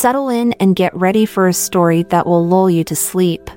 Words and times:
Settle 0.00 0.30
in 0.30 0.54
and 0.54 0.74
get 0.74 0.96
ready 0.96 1.26
for 1.26 1.46
a 1.46 1.52
story 1.52 2.04
that 2.04 2.26
will 2.26 2.46
lull 2.46 2.70
you 2.70 2.84
to 2.84 2.96
sleep. 2.96 3.50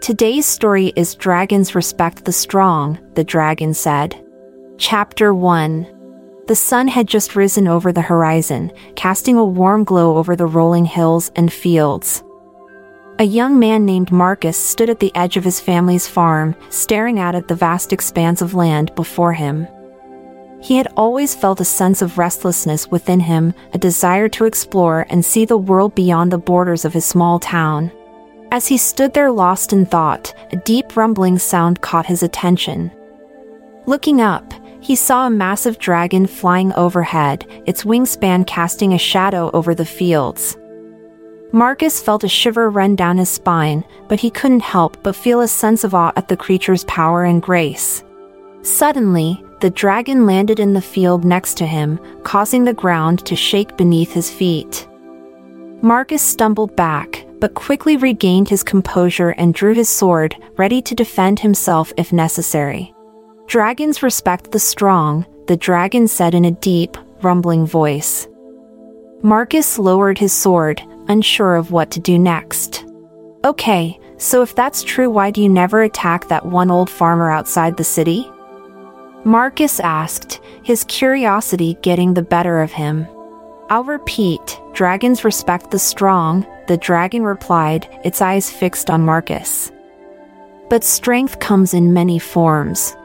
Today's 0.00 0.46
story 0.46 0.94
is 0.96 1.14
Dragons 1.14 1.74
Respect 1.74 2.24
the 2.24 2.32
Strong, 2.32 2.98
the 3.16 3.22
dragon 3.22 3.74
said. 3.74 4.16
Chapter 4.78 5.34
1 5.34 6.44
The 6.46 6.56
sun 6.56 6.88
had 6.88 7.06
just 7.06 7.36
risen 7.36 7.68
over 7.68 7.92
the 7.92 8.00
horizon, 8.00 8.72
casting 8.96 9.36
a 9.36 9.44
warm 9.44 9.84
glow 9.84 10.16
over 10.16 10.34
the 10.36 10.46
rolling 10.46 10.86
hills 10.86 11.30
and 11.36 11.52
fields. 11.52 12.24
A 13.18 13.24
young 13.24 13.58
man 13.58 13.84
named 13.84 14.10
Marcus 14.10 14.56
stood 14.56 14.88
at 14.88 15.00
the 15.00 15.14
edge 15.14 15.36
of 15.36 15.44
his 15.44 15.60
family's 15.60 16.08
farm, 16.08 16.56
staring 16.70 17.18
out 17.18 17.34
at 17.34 17.48
the 17.48 17.54
vast 17.54 17.92
expanse 17.92 18.40
of 18.40 18.54
land 18.54 18.94
before 18.94 19.34
him. 19.34 19.68
He 20.62 20.76
had 20.76 20.86
always 20.96 21.34
felt 21.34 21.60
a 21.60 21.64
sense 21.64 22.02
of 22.02 22.18
restlessness 22.18 22.88
within 22.88 23.18
him, 23.18 23.52
a 23.74 23.78
desire 23.78 24.28
to 24.30 24.44
explore 24.44 25.06
and 25.10 25.24
see 25.24 25.44
the 25.44 25.58
world 25.58 25.94
beyond 25.94 26.30
the 26.30 26.38
borders 26.38 26.84
of 26.84 26.92
his 26.92 27.04
small 27.04 27.40
town. 27.40 27.90
As 28.52 28.68
he 28.68 28.76
stood 28.76 29.12
there 29.12 29.32
lost 29.32 29.72
in 29.72 29.86
thought, 29.86 30.32
a 30.52 30.56
deep 30.56 30.96
rumbling 30.96 31.38
sound 31.38 31.80
caught 31.80 32.06
his 32.06 32.22
attention. 32.22 32.92
Looking 33.86 34.20
up, 34.20 34.54
he 34.80 34.94
saw 34.94 35.26
a 35.26 35.30
massive 35.30 35.78
dragon 35.78 36.26
flying 36.26 36.72
overhead, 36.74 37.44
its 37.66 37.82
wingspan 37.82 38.46
casting 38.46 38.92
a 38.92 38.98
shadow 38.98 39.50
over 39.52 39.74
the 39.74 39.84
fields. 39.84 40.56
Marcus 41.50 42.00
felt 42.00 42.24
a 42.24 42.28
shiver 42.28 42.70
run 42.70 42.94
down 42.94 43.18
his 43.18 43.28
spine, 43.28 43.84
but 44.08 44.20
he 44.20 44.30
couldn't 44.30 44.62
help 44.62 45.02
but 45.02 45.16
feel 45.16 45.40
a 45.40 45.48
sense 45.48 45.82
of 45.82 45.94
awe 45.94 46.12
at 46.14 46.28
the 46.28 46.36
creature's 46.36 46.84
power 46.84 47.24
and 47.24 47.42
grace. 47.42 48.04
Suddenly, 48.62 49.44
the 49.62 49.70
dragon 49.70 50.26
landed 50.26 50.58
in 50.58 50.74
the 50.74 50.82
field 50.82 51.24
next 51.24 51.56
to 51.56 51.64
him, 51.64 52.00
causing 52.24 52.64
the 52.64 52.74
ground 52.74 53.24
to 53.24 53.36
shake 53.36 53.76
beneath 53.76 54.12
his 54.12 54.28
feet. 54.28 54.88
Marcus 55.82 56.20
stumbled 56.20 56.74
back, 56.74 57.24
but 57.38 57.54
quickly 57.54 57.96
regained 57.96 58.48
his 58.48 58.64
composure 58.64 59.30
and 59.30 59.54
drew 59.54 59.72
his 59.72 59.88
sword, 59.88 60.36
ready 60.56 60.82
to 60.82 60.96
defend 60.96 61.38
himself 61.38 61.92
if 61.96 62.12
necessary. 62.12 62.92
Dragons 63.46 64.02
respect 64.02 64.50
the 64.50 64.58
strong, 64.58 65.24
the 65.46 65.56
dragon 65.56 66.08
said 66.08 66.34
in 66.34 66.44
a 66.44 66.50
deep, 66.50 66.96
rumbling 67.22 67.64
voice. 67.64 68.26
Marcus 69.22 69.78
lowered 69.78 70.18
his 70.18 70.32
sword, 70.32 70.82
unsure 71.06 71.54
of 71.54 71.70
what 71.70 71.92
to 71.92 72.00
do 72.00 72.18
next. 72.18 72.84
Okay, 73.44 73.96
so 74.18 74.42
if 74.42 74.56
that's 74.56 74.82
true, 74.82 75.08
why 75.08 75.30
do 75.30 75.40
you 75.40 75.48
never 75.48 75.82
attack 75.82 76.26
that 76.26 76.46
one 76.46 76.70
old 76.70 76.90
farmer 76.90 77.30
outside 77.30 77.76
the 77.76 77.84
city? 77.84 78.28
Marcus 79.24 79.78
asked, 79.80 80.40
his 80.64 80.84
curiosity 80.84 81.78
getting 81.82 82.14
the 82.14 82.22
better 82.22 82.60
of 82.60 82.72
him. 82.72 83.06
I'll 83.70 83.84
repeat 83.84 84.60
dragons 84.72 85.24
respect 85.24 85.70
the 85.70 85.78
strong, 85.78 86.46
the 86.66 86.76
dragon 86.76 87.22
replied, 87.22 87.88
its 88.04 88.20
eyes 88.20 88.50
fixed 88.50 88.90
on 88.90 89.02
Marcus. 89.04 89.70
But 90.68 90.84
strength 90.84 91.38
comes 91.38 91.72
in 91.72 91.92
many 91.92 92.18
forms. 92.18 92.96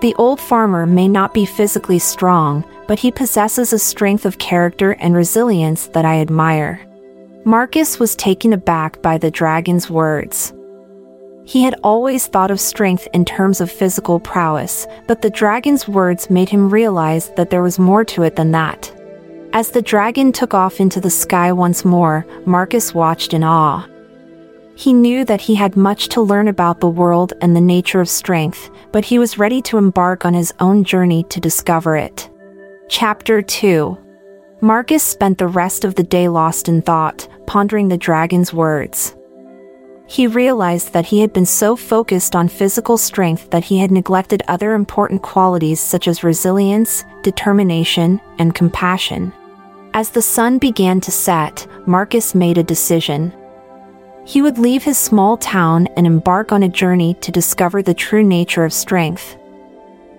The 0.00 0.14
old 0.16 0.40
farmer 0.40 0.86
may 0.86 1.08
not 1.08 1.34
be 1.34 1.44
physically 1.44 1.98
strong, 1.98 2.64
but 2.88 2.98
he 2.98 3.12
possesses 3.12 3.72
a 3.72 3.78
strength 3.78 4.24
of 4.24 4.38
character 4.38 4.92
and 4.92 5.14
resilience 5.14 5.86
that 5.88 6.04
I 6.04 6.20
admire. 6.20 6.80
Marcus 7.44 7.98
was 7.98 8.16
taken 8.16 8.52
aback 8.52 9.00
by 9.00 9.16
the 9.16 9.30
dragon's 9.30 9.88
words. 9.88 10.52
He 11.50 11.64
had 11.64 11.74
always 11.82 12.28
thought 12.28 12.52
of 12.52 12.60
strength 12.60 13.08
in 13.12 13.24
terms 13.24 13.60
of 13.60 13.72
physical 13.72 14.20
prowess, 14.20 14.86
but 15.08 15.20
the 15.20 15.30
dragon's 15.30 15.88
words 15.88 16.30
made 16.30 16.48
him 16.48 16.70
realize 16.70 17.30
that 17.30 17.50
there 17.50 17.60
was 17.60 17.76
more 17.76 18.04
to 18.04 18.22
it 18.22 18.36
than 18.36 18.52
that. 18.52 18.92
As 19.52 19.72
the 19.72 19.82
dragon 19.82 20.30
took 20.30 20.54
off 20.54 20.78
into 20.78 21.00
the 21.00 21.10
sky 21.10 21.50
once 21.50 21.84
more, 21.84 22.24
Marcus 22.46 22.94
watched 22.94 23.34
in 23.34 23.42
awe. 23.42 23.84
He 24.76 24.92
knew 24.92 25.24
that 25.24 25.40
he 25.40 25.56
had 25.56 25.76
much 25.76 26.06
to 26.10 26.20
learn 26.20 26.46
about 26.46 26.78
the 26.78 26.88
world 26.88 27.32
and 27.40 27.56
the 27.56 27.60
nature 27.60 28.00
of 28.00 28.08
strength, 28.08 28.70
but 28.92 29.04
he 29.04 29.18
was 29.18 29.36
ready 29.36 29.60
to 29.62 29.76
embark 29.76 30.24
on 30.24 30.34
his 30.34 30.54
own 30.60 30.84
journey 30.84 31.24
to 31.30 31.40
discover 31.40 31.96
it. 31.96 32.30
Chapter 32.88 33.42
2 33.42 33.98
Marcus 34.60 35.02
spent 35.02 35.38
the 35.38 35.48
rest 35.48 35.84
of 35.84 35.96
the 35.96 36.04
day 36.04 36.28
lost 36.28 36.68
in 36.68 36.80
thought, 36.80 37.26
pondering 37.48 37.88
the 37.88 37.98
dragon's 37.98 38.52
words. 38.52 39.16
He 40.10 40.26
realized 40.26 40.92
that 40.92 41.06
he 41.06 41.20
had 41.20 41.32
been 41.32 41.46
so 41.46 41.76
focused 41.76 42.34
on 42.34 42.48
physical 42.48 42.98
strength 42.98 43.48
that 43.50 43.62
he 43.62 43.78
had 43.78 43.92
neglected 43.92 44.42
other 44.48 44.74
important 44.74 45.22
qualities 45.22 45.78
such 45.78 46.08
as 46.08 46.24
resilience, 46.24 47.04
determination, 47.22 48.20
and 48.40 48.52
compassion. 48.52 49.32
As 49.94 50.10
the 50.10 50.20
sun 50.20 50.58
began 50.58 51.00
to 51.02 51.12
set, 51.12 51.64
Marcus 51.86 52.34
made 52.34 52.58
a 52.58 52.64
decision. 52.64 53.32
He 54.24 54.42
would 54.42 54.58
leave 54.58 54.82
his 54.82 54.98
small 54.98 55.36
town 55.36 55.86
and 55.96 56.08
embark 56.08 56.50
on 56.50 56.64
a 56.64 56.68
journey 56.68 57.14
to 57.20 57.30
discover 57.30 57.80
the 57.80 57.94
true 57.94 58.24
nature 58.24 58.64
of 58.64 58.72
strength. 58.72 59.36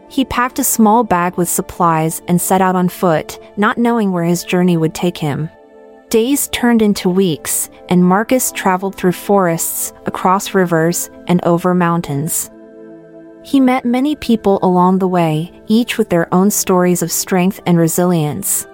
He 0.07 0.23
packed 0.23 0.59
a 0.59 0.63
small 0.63 1.03
bag 1.03 1.35
with 1.35 1.49
supplies 1.49 2.21
and 2.29 2.39
set 2.39 2.61
out 2.61 2.77
on 2.77 2.87
foot, 2.87 3.39
not 3.57 3.77
knowing 3.77 4.13
where 4.13 4.23
his 4.23 4.45
journey 4.45 4.77
would 4.77 4.95
take 4.95 5.17
him. 5.17 5.49
Days 6.11 6.49
turned 6.49 6.81
into 6.81 7.09
weeks, 7.09 7.69
and 7.87 8.03
Marcus 8.03 8.51
traveled 8.51 8.95
through 8.95 9.13
forests, 9.13 9.93
across 10.05 10.53
rivers, 10.53 11.09
and 11.27 11.41
over 11.45 11.73
mountains. 11.73 12.51
He 13.43 13.61
met 13.61 13.85
many 13.85 14.17
people 14.17 14.59
along 14.61 14.99
the 14.99 15.07
way, 15.07 15.53
each 15.67 15.97
with 15.97 16.09
their 16.09 16.27
own 16.33 16.51
stories 16.51 17.01
of 17.01 17.13
strength 17.13 17.61
and 17.65 17.77
resilience. 17.77 18.67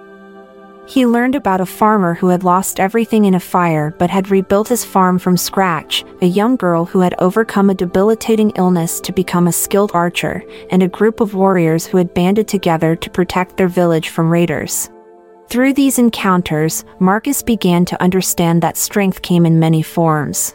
He 0.88 1.06
learned 1.06 1.36
about 1.36 1.60
a 1.60 1.66
farmer 1.66 2.14
who 2.14 2.26
had 2.26 2.42
lost 2.42 2.80
everything 2.80 3.24
in 3.24 3.34
a 3.34 3.40
fire 3.40 3.94
but 4.00 4.10
had 4.10 4.32
rebuilt 4.32 4.66
his 4.66 4.84
farm 4.84 5.16
from 5.20 5.36
scratch, 5.36 6.04
a 6.20 6.26
young 6.26 6.56
girl 6.56 6.86
who 6.86 6.98
had 6.98 7.14
overcome 7.20 7.70
a 7.70 7.74
debilitating 7.74 8.50
illness 8.56 8.98
to 9.02 9.12
become 9.12 9.46
a 9.46 9.52
skilled 9.52 9.92
archer, 9.94 10.42
and 10.72 10.82
a 10.82 10.88
group 10.88 11.20
of 11.20 11.34
warriors 11.34 11.86
who 11.86 11.98
had 11.98 12.14
banded 12.14 12.48
together 12.48 12.96
to 12.96 13.08
protect 13.08 13.56
their 13.56 13.68
village 13.68 14.08
from 14.08 14.28
raiders. 14.28 14.90
Through 15.48 15.72
these 15.72 15.98
encounters, 15.98 16.84
Marcus 16.98 17.42
began 17.42 17.86
to 17.86 18.02
understand 18.02 18.62
that 18.62 18.76
strength 18.76 19.22
came 19.22 19.46
in 19.46 19.58
many 19.58 19.80
forms. 19.80 20.54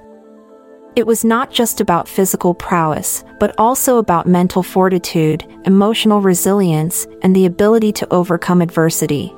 It 0.96 1.08
was 1.08 1.26
not 1.26 1.50
just 1.50 1.82
about 1.82 2.08
physical 2.08 2.54
prowess, 2.54 3.24
but 3.40 3.56
also 3.58 3.98
about 3.98 4.28
mental 4.28 4.62
fortitude, 4.62 5.44
emotional 5.66 6.22
resilience, 6.22 7.08
and 7.24 7.36
the 7.36 7.48
ability 7.48 7.92
to 7.94 8.14
overcome 8.14 8.62
adversity. 8.62 9.34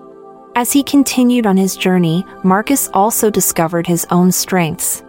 As 0.58 0.74
he 0.74 0.84
continued 0.84 1.46
on 1.46 1.56
his 1.56 1.78
journey, 1.78 2.26
Marcus 2.44 2.90
also 2.94 3.30
discovered 3.30 3.88
his 3.88 4.06
own 4.12 4.34
strengths. 4.34 5.04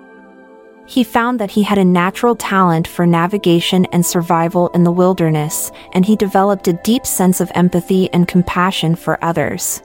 He 0.87 1.03
found 1.03 1.41
that 1.41 1.51
he 1.51 1.65
had 1.65 1.79
a 1.79 1.85
natural 1.85 2.37
talent 2.37 2.87
for 2.87 3.05
navigation 3.05 3.87
and 3.87 4.07
survival 4.07 4.69
in 4.69 4.85
the 4.85 4.93
wilderness, 4.93 5.73
and 5.93 6.05
he 6.05 6.15
developed 6.15 6.69
a 6.69 6.81
deep 6.85 7.05
sense 7.05 7.41
of 7.41 7.51
empathy 7.57 8.09
and 8.13 8.29
compassion 8.29 8.95
for 8.95 9.19
others. 9.25 9.83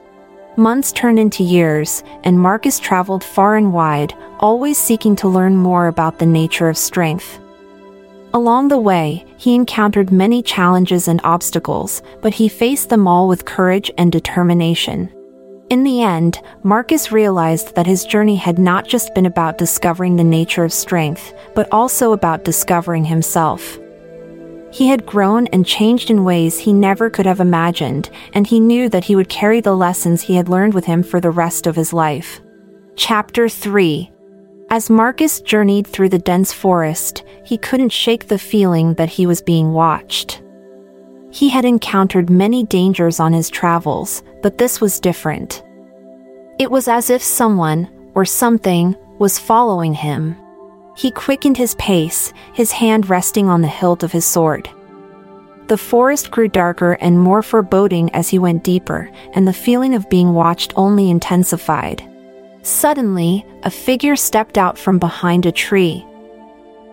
Months 0.56 0.92
turned 0.92 1.18
into 1.18 1.42
years, 1.42 2.04
and 2.24 2.38
Marcus 2.38 2.78
traveled 2.78 3.24
far 3.24 3.56
and 3.56 3.72
wide, 3.72 4.14
always 4.38 4.76
seeking 4.76 5.16
to 5.16 5.28
learn 5.28 5.56
more 5.56 5.86
about 5.86 6.18
the 6.18 6.26
nature 6.26 6.68
of 6.68 6.76
strength. 6.76 7.38
Along 8.34 8.68
the 8.68 8.78
way, 8.78 9.24
he 9.38 9.54
encountered 9.54 10.12
many 10.12 10.42
challenges 10.42 11.08
and 11.08 11.20
obstacles, 11.24 12.02
but 12.20 12.34
he 12.34 12.48
faced 12.48 12.90
them 12.90 13.08
all 13.08 13.28
with 13.28 13.46
courage 13.46 13.90
and 13.96 14.12
determination. 14.12 15.10
In 15.70 15.84
the 15.84 16.02
end, 16.02 16.38
Marcus 16.62 17.10
realized 17.10 17.74
that 17.74 17.86
his 17.86 18.04
journey 18.04 18.36
had 18.36 18.58
not 18.58 18.86
just 18.86 19.14
been 19.14 19.26
about 19.26 19.56
discovering 19.56 20.16
the 20.16 20.24
nature 20.24 20.64
of 20.64 20.72
strength, 20.72 21.32
but 21.54 21.68
also 21.72 22.12
about 22.12 22.44
discovering 22.44 23.06
himself. 23.06 23.78
He 24.72 24.88
had 24.88 25.04
grown 25.04 25.48
and 25.48 25.66
changed 25.66 26.08
in 26.08 26.24
ways 26.24 26.58
he 26.58 26.72
never 26.72 27.10
could 27.10 27.26
have 27.26 27.40
imagined, 27.40 28.08
and 28.32 28.46
he 28.46 28.58
knew 28.58 28.88
that 28.88 29.04
he 29.04 29.14
would 29.14 29.28
carry 29.28 29.60
the 29.60 29.76
lessons 29.76 30.22
he 30.22 30.36
had 30.36 30.48
learned 30.48 30.72
with 30.72 30.86
him 30.86 31.02
for 31.02 31.20
the 31.20 31.30
rest 31.30 31.66
of 31.66 31.76
his 31.76 31.92
life. 31.92 32.40
Chapter 32.96 33.50
3 33.50 34.10
As 34.70 34.88
Marcus 34.88 35.42
journeyed 35.42 35.86
through 35.86 36.08
the 36.08 36.18
dense 36.18 36.54
forest, 36.54 37.22
he 37.44 37.58
couldn't 37.58 37.90
shake 37.90 38.28
the 38.28 38.38
feeling 38.38 38.94
that 38.94 39.10
he 39.10 39.26
was 39.26 39.42
being 39.42 39.74
watched. 39.74 40.42
He 41.30 41.50
had 41.50 41.66
encountered 41.66 42.30
many 42.30 42.64
dangers 42.64 43.20
on 43.20 43.34
his 43.34 43.50
travels, 43.50 44.22
but 44.42 44.56
this 44.56 44.80
was 44.80 45.00
different. 45.00 45.62
It 46.58 46.70
was 46.70 46.88
as 46.88 47.10
if 47.10 47.22
someone, 47.22 47.90
or 48.14 48.24
something, 48.24 48.96
was 49.18 49.38
following 49.38 49.92
him. 49.92 50.36
He 50.94 51.10
quickened 51.10 51.56
his 51.56 51.74
pace, 51.76 52.32
his 52.52 52.72
hand 52.72 53.08
resting 53.08 53.48
on 53.48 53.62
the 53.62 53.68
hilt 53.68 54.02
of 54.02 54.12
his 54.12 54.24
sword. 54.24 54.68
The 55.68 55.78
forest 55.78 56.30
grew 56.30 56.48
darker 56.48 56.98
and 57.00 57.18
more 57.18 57.42
foreboding 57.42 58.10
as 58.14 58.28
he 58.28 58.38
went 58.38 58.64
deeper, 58.64 59.10
and 59.32 59.48
the 59.48 59.52
feeling 59.52 59.94
of 59.94 60.10
being 60.10 60.34
watched 60.34 60.72
only 60.76 61.10
intensified. 61.10 62.06
Suddenly, 62.62 63.46
a 63.62 63.70
figure 63.70 64.16
stepped 64.16 64.58
out 64.58 64.76
from 64.76 64.98
behind 64.98 65.46
a 65.46 65.52
tree. 65.52 66.04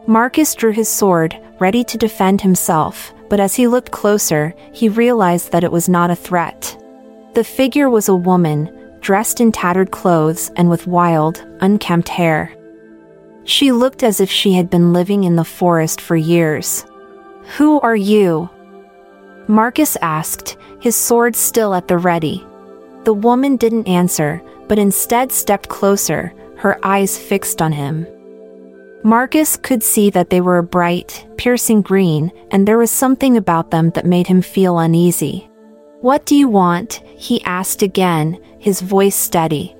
Marcus 0.07 0.55
drew 0.55 0.71
his 0.71 0.87
sword, 0.87 1.37
ready 1.59 1.83
to 1.83 1.97
defend 1.97 2.41
himself, 2.41 3.13
but 3.27 3.39
as 3.39 3.55
he 3.55 3.67
looked 3.67 3.91
closer, 3.91 4.55
he 4.71 4.89
realized 4.89 5.51
that 5.51 5.63
it 5.63 5.71
was 5.71 5.89
not 5.89 6.09
a 6.09 6.15
threat. 6.15 6.75
The 7.33 7.43
figure 7.43 7.89
was 7.89 8.09
a 8.09 8.15
woman, 8.15 8.97
dressed 9.01 9.39
in 9.39 9.51
tattered 9.51 9.91
clothes 9.91 10.51
and 10.55 10.69
with 10.69 10.87
wild, 10.87 11.45
unkempt 11.61 12.09
hair. 12.09 12.51
She 13.49 13.71
looked 13.71 14.03
as 14.03 14.19
if 14.19 14.29
she 14.29 14.53
had 14.53 14.69
been 14.69 14.93
living 14.93 15.23
in 15.23 15.35
the 15.35 15.43
forest 15.43 16.01
for 16.01 16.15
years. 16.15 16.85
Who 17.57 17.79
are 17.79 17.95
you? 17.95 18.47
Marcus 19.47 19.97
asked, 20.03 20.55
his 20.79 20.95
sword 20.95 21.35
still 21.35 21.73
at 21.73 21.87
the 21.87 21.97
ready. 21.97 22.45
The 23.05 23.13
woman 23.15 23.55
didn't 23.55 23.87
answer, 23.87 24.39
but 24.67 24.77
instead 24.77 25.31
stepped 25.31 25.67
closer, 25.67 26.31
her 26.57 26.79
eyes 26.85 27.17
fixed 27.17 27.59
on 27.59 27.71
him. 27.71 28.05
Marcus 29.03 29.57
could 29.57 29.81
see 29.81 30.11
that 30.11 30.29
they 30.29 30.41
were 30.41 30.59
a 30.59 30.63
bright, 30.63 31.27
piercing 31.35 31.81
green, 31.81 32.31
and 32.51 32.67
there 32.67 32.77
was 32.77 32.91
something 32.91 33.35
about 33.35 33.71
them 33.71 33.89
that 33.95 34.05
made 34.05 34.27
him 34.27 34.43
feel 34.43 34.77
uneasy. 34.77 35.49
What 36.01 36.27
do 36.27 36.35
you 36.35 36.47
want? 36.47 37.01
he 37.17 37.43
asked 37.45 37.81
again, 37.81 38.39
his 38.59 38.79
voice 38.79 39.15
steady. 39.15 39.75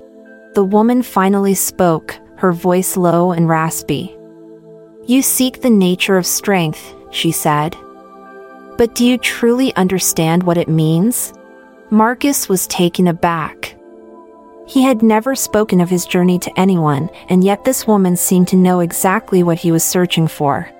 The 0.54 0.64
woman 0.64 1.02
finally 1.02 1.54
spoke, 1.54 2.18
her 2.40 2.52
voice 2.52 2.96
low 2.96 3.32
and 3.32 3.46
raspy. 3.48 4.16
You 5.04 5.20
seek 5.20 5.60
the 5.60 5.68
nature 5.68 6.16
of 6.16 6.24
strength, 6.24 6.94
she 7.10 7.32
said. 7.32 7.76
But 8.78 8.94
do 8.94 9.04
you 9.04 9.18
truly 9.18 9.74
understand 9.76 10.42
what 10.42 10.56
it 10.56 10.66
means? 10.66 11.34
Marcus 11.90 12.48
was 12.48 12.66
taken 12.66 13.08
aback. 13.08 13.76
He 14.66 14.82
had 14.82 15.02
never 15.02 15.34
spoken 15.34 15.82
of 15.82 15.90
his 15.90 16.06
journey 16.06 16.38
to 16.38 16.58
anyone, 16.58 17.10
and 17.28 17.44
yet 17.44 17.64
this 17.64 17.86
woman 17.86 18.16
seemed 18.16 18.48
to 18.48 18.56
know 18.56 18.80
exactly 18.80 19.42
what 19.42 19.58
he 19.58 19.70
was 19.70 19.84
searching 19.84 20.26
for. 20.26 20.70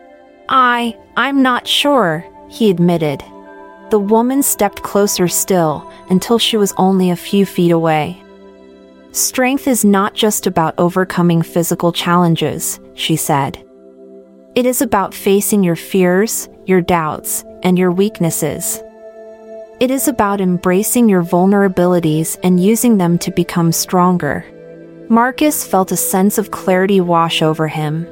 I, 0.48 0.96
I'm 1.18 1.42
not 1.42 1.68
sure, 1.68 2.24
he 2.48 2.70
admitted. 2.70 3.22
The 3.90 3.98
woman 3.98 4.42
stepped 4.42 4.82
closer 4.82 5.28
still, 5.28 5.92
until 6.08 6.38
she 6.38 6.56
was 6.56 6.72
only 6.78 7.10
a 7.10 7.16
few 7.16 7.44
feet 7.44 7.70
away. 7.70 8.22
Strength 9.12 9.66
is 9.66 9.84
not 9.84 10.14
just 10.14 10.46
about 10.46 10.78
overcoming 10.78 11.42
physical 11.42 11.90
challenges, 11.90 12.78
she 12.94 13.16
said. 13.16 13.58
It 14.54 14.66
is 14.66 14.82
about 14.82 15.14
facing 15.14 15.64
your 15.64 15.74
fears, 15.74 16.48
your 16.64 16.80
doubts, 16.80 17.44
and 17.64 17.76
your 17.76 17.90
weaknesses. 17.90 18.80
It 19.80 19.90
is 19.90 20.06
about 20.06 20.40
embracing 20.40 21.08
your 21.08 21.24
vulnerabilities 21.24 22.38
and 22.44 22.62
using 22.62 22.98
them 22.98 23.18
to 23.18 23.32
become 23.32 23.72
stronger. 23.72 24.44
Marcus 25.08 25.66
felt 25.66 25.90
a 25.90 25.96
sense 25.96 26.38
of 26.38 26.52
clarity 26.52 27.00
wash 27.00 27.42
over 27.42 27.66
him. 27.66 28.06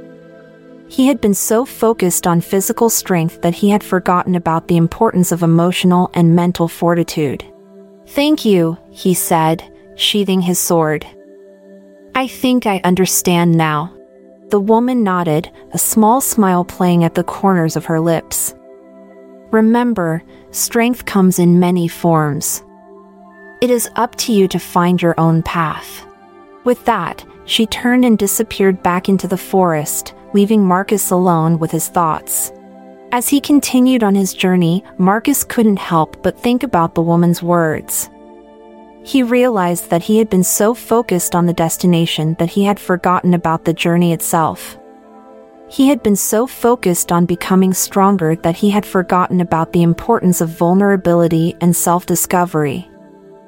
He 0.88 1.06
had 1.06 1.20
been 1.20 1.34
so 1.34 1.64
focused 1.64 2.26
on 2.26 2.40
physical 2.40 2.90
strength 2.90 3.42
that 3.42 3.54
he 3.54 3.70
had 3.70 3.84
forgotten 3.84 4.34
about 4.34 4.66
the 4.66 4.76
importance 4.76 5.30
of 5.30 5.44
emotional 5.44 6.10
and 6.14 6.34
mental 6.34 6.66
fortitude. 6.66 7.44
Thank 8.08 8.44
you, 8.44 8.78
he 8.90 9.14
said, 9.14 9.62
sheathing 9.98 10.40
his 10.40 10.58
sword. 10.58 11.06
I 12.14 12.26
think 12.26 12.66
I 12.66 12.80
understand 12.84 13.56
now. 13.56 13.94
The 14.48 14.60
woman 14.60 15.02
nodded, 15.02 15.50
a 15.72 15.78
small 15.78 16.20
smile 16.20 16.64
playing 16.64 17.04
at 17.04 17.14
the 17.14 17.24
corners 17.24 17.76
of 17.76 17.84
her 17.84 18.00
lips. 18.00 18.54
Remember, 19.50 20.22
strength 20.50 21.04
comes 21.04 21.38
in 21.38 21.60
many 21.60 21.88
forms. 21.88 22.62
It 23.60 23.70
is 23.70 23.90
up 23.96 24.14
to 24.16 24.32
you 24.32 24.48
to 24.48 24.58
find 24.58 25.02
your 25.02 25.18
own 25.18 25.42
path. 25.42 26.06
With 26.64 26.84
that, 26.86 27.24
she 27.44 27.66
turned 27.66 28.04
and 28.04 28.18
disappeared 28.18 28.82
back 28.82 29.08
into 29.08 29.26
the 29.26 29.36
forest, 29.36 30.14
leaving 30.32 30.64
Marcus 30.64 31.10
alone 31.10 31.58
with 31.58 31.70
his 31.70 31.88
thoughts. 31.88 32.52
As 33.10 33.28
he 33.28 33.40
continued 33.40 34.02
on 34.04 34.14
his 34.14 34.34
journey, 34.34 34.84
Marcus 34.98 35.44
couldn't 35.44 35.78
help 35.78 36.22
but 36.22 36.38
think 36.38 36.62
about 36.62 36.94
the 36.94 37.02
woman's 37.02 37.42
words. 37.42 38.10
He 39.02 39.22
realized 39.22 39.90
that 39.90 40.02
he 40.02 40.18
had 40.18 40.28
been 40.28 40.44
so 40.44 40.74
focused 40.74 41.34
on 41.34 41.46
the 41.46 41.52
destination 41.52 42.36
that 42.38 42.50
he 42.50 42.64
had 42.64 42.78
forgotten 42.78 43.34
about 43.34 43.64
the 43.64 43.72
journey 43.72 44.12
itself. 44.12 44.78
He 45.68 45.88
had 45.88 46.02
been 46.02 46.16
so 46.16 46.46
focused 46.46 47.12
on 47.12 47.26
becoming 47.26 47.74
stronger 47.74 48.36
that 48.36 48.56
he 48.56 48.70
had 48.70 48.86
forgotten 48.86 49.40
about 49.40 49.72
the 49.72 49.82
importance 49.82 50.40
of 50.40 50.48
vulnerability 50.48 51.54
and 51.60 51.74
self 51.76 52.06
discovery. 52.06 52.88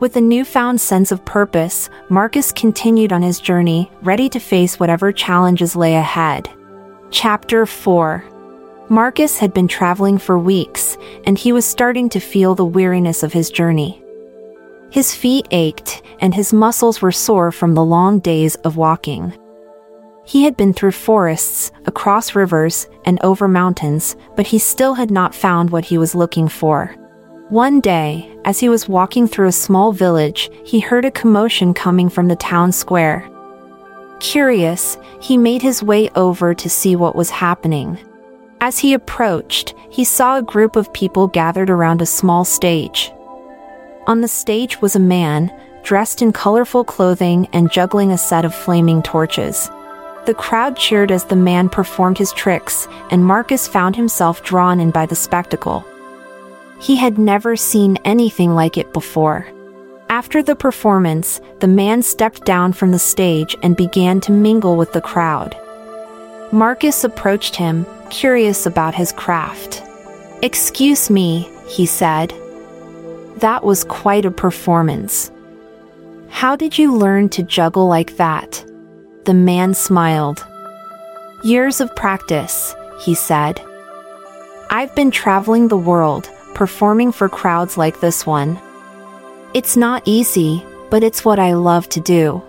With 0.01 0.17
a 0.17 0.21
newfound 0.21 0.81
sense 0.81 1.13
of 1.13 1.25
purpose, 1.25 1.91
Marcus 2.09 2.53
continued 2.53 3.13
on 3.13 3.23
his 3.23 3.39
journey, 3.39 3.91
ready 4.03 4.29
to 4.31 4.39
face 4.39 4.81
whatever 4.81 5.13
challenges 5.13 5.77
lay 5.77 5.97
ahead. 5.97 6.49
Chapter 7.11 7.67
4 7.67 8.25
Marcus 8.89 9.39
had 9.39 9.55
been 9.55 9.69
traveling 9.69 10.19
for 10.19 10.39
weeks, 10.39 10.97
and 11.25 11.39
he 11.39 11.53
was 11.53 11.65
starting 11.65 12.09
to 12.09 12.19
feel 12.19 12.55
the 12.55 12.65
weariness 12.65 13.23
of 13.23 13.33
his 13.33 13.51
journey. 13.51 14.03
His 14.91 15.15
feet 15.15 15.47
ached, 15.51 16.03
and 16.21 16.35
his 16.35 16.53
muscles 16.53 17.01
were 17.01 17.13
sore 17.13 17.53
from 17.53 17.75
the 17.75 17.85
long 17.85 18.19
days 18.19 18.57
of 18.57 18.77
walking. 18.77 19.33
He 20.25 20.45
had 20.45 20.57
been 20.57 20.73
through 20.73 20.93
forests, 20.93 21.73
across 21.87 22.35
rivers, 22.35 22.89
and 23.05 23.19
over 23.23 23.49
mountains, 23.49 24.17
but 24.37 24.47
he 24.47 24.59
still 24.59 24.95
had 24.95 25.11
not 25.11 25.35
found 25.35 25.71
what 25.71 25.85
he 25.85 25.99
was 25.99 26.15
looking 26.15 26.49
for. 26.49 26.95
One 27.49 27.81
day, 27.81 28.31
as 28.45 28.61
he 28.61 28.69
was 28.69 28.89
walking 28.89 29.27
through 29.27 29.49
a 29.49 29.53
small 29.53 29.93
village, 29.93 30.51
he 30.65 30.79
heard 30.79 31.05
a 31.05 31.11
commotion 31.11 31.75
coming 31.75 32.09
from 32.09 32.29
the 32.29 32.37
town 32.37 32.71
square. 32.71 33.29
Curious, 34.21 34.99
he 35.21 35.37
made 35.37 35.63
his 35.63 35.83
way 35.83 36.11
over 36.11 36.55
to 36.55 36.71
see 36.71 36.95
what 36.95 37.17
was 37.17 37.31
happening. 37.31 37.99
As 38.61 38.79
he 38.79 38.93
approached, 38.93 39.75
he 39.89 40.05
saw 40.05 40.37
a 40.37 40.43
group 40.43 40.77
of 40.77 40.93
people 40.93 41.27
gathered 41.27 41.71
around 41.71 42.03
a 42.03 42.07
small 42.07 42.45
stage. 42.45 43.13
On 44.07 44.21
the 44.21 44.29
stage 44.29 44.81
was 44.81 44.97
a 44.97 45.01
man, 45.01 45.53
dressed 45.83 46.23
in 46.23 46.33
colorful 46.33 46.85
clothing 46.85 47.49
and 47.53 47.71
juggling 47.71 48.13
a 48.13 48.19
set 48.19 48.45
of 48.45 48.55
flaming 48.55 49.03
torches. 49.03 49.71
The 50.27 50.35
crowd 50.35 50.77
cheered 50.77 51.11
as 51.11 51.25
the 51.25 51.37
man 51.37 51.69
performed 51.69 52.19
his 52.19 52.33
tricks, 52.33 52.87
and 53.11 53.25
Marcus 53.25 53.67
found 53.67 53.97
himself 53.97 54.43
drawn 54.43 54.81
in 54.81 54.91
by 54.91 55.07
the 55.07 55.15
spectacle. 55.15 55.85
He 56.81 56.97
had 56.97 57.19
never 57.19 57.57
seen 57.57 57.99
anything 58.05 58.55
like 58.55 58.79
it 58.79 58.93
before. 58.93 59.47
After 60.09 60.43
the 60.43 60.57
performance, 60.57 61.41
the 61.61 61.69
man 61.69 62.03
stepped 62.03 62.45
down 62.45 62.73
from 62.73 62.91
the 62.91 62.99
stage 62.99 63.57
and 63.63 63.77
began 63.77 64.21
to 64.23 64.33
mingle 64.33 64.77
with 64.77 64.93
the 64.93 65.01
crowd. 65.01 65.57
Marcus 66.53 67.05
approached 67.05 67.55
him, 67.55 67.87
curious 68.11 68.67
about 68.67 68.95
his 68.95 69.13
craft. 69.13 69.83
Excuse 70.43 71.11
me, 71.11 71.49
he 71.69 71.87
said. 71.87 72.35
That 73.41 73.65
was 73.65 73.85
quite 73.85 74.27
a 74.27 74.31
performance. 74.31 75.33
How 76.29 76.57
did 76.57 76.79
you 76.79 76.95
learn 76.95 77.31
to 77.31 77.43
juggle 77.43 77.89
like 77.89 78.17
that? 78.19 78.65
The 79.25 79.33
man 79.35 79.73
smiled. 79.73 80.47
Years 81.43 81.81
of 81.81 81.95
practice, 81.97 82.75
he 83.03 83.15
said. 83.15 83.61
I've 84.69 84.95
been 84.95 85.11
traveling 85.11 85.69
the 85.69 85.79
world, 85.79 86.31
performing 86.55 87.13
for 87.13 87.31
crowds 87.31 87.79
like 87.79 88.01
this 88.01 88.27
one. 88.27 88.59
It's 89.55 89.77
not 89.77 90.03
easy, 90.05 90.63
but 90.91 91.03
it's 91.03 91.25
what 91.25 91.39
I 91.39 91.55
love 91.55 91.89
to 91.91 92.01
do. 92.01 92.43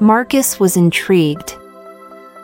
Marcus 0.00 0.58
was 0.58 0.76
intrigued. 0.76 1.56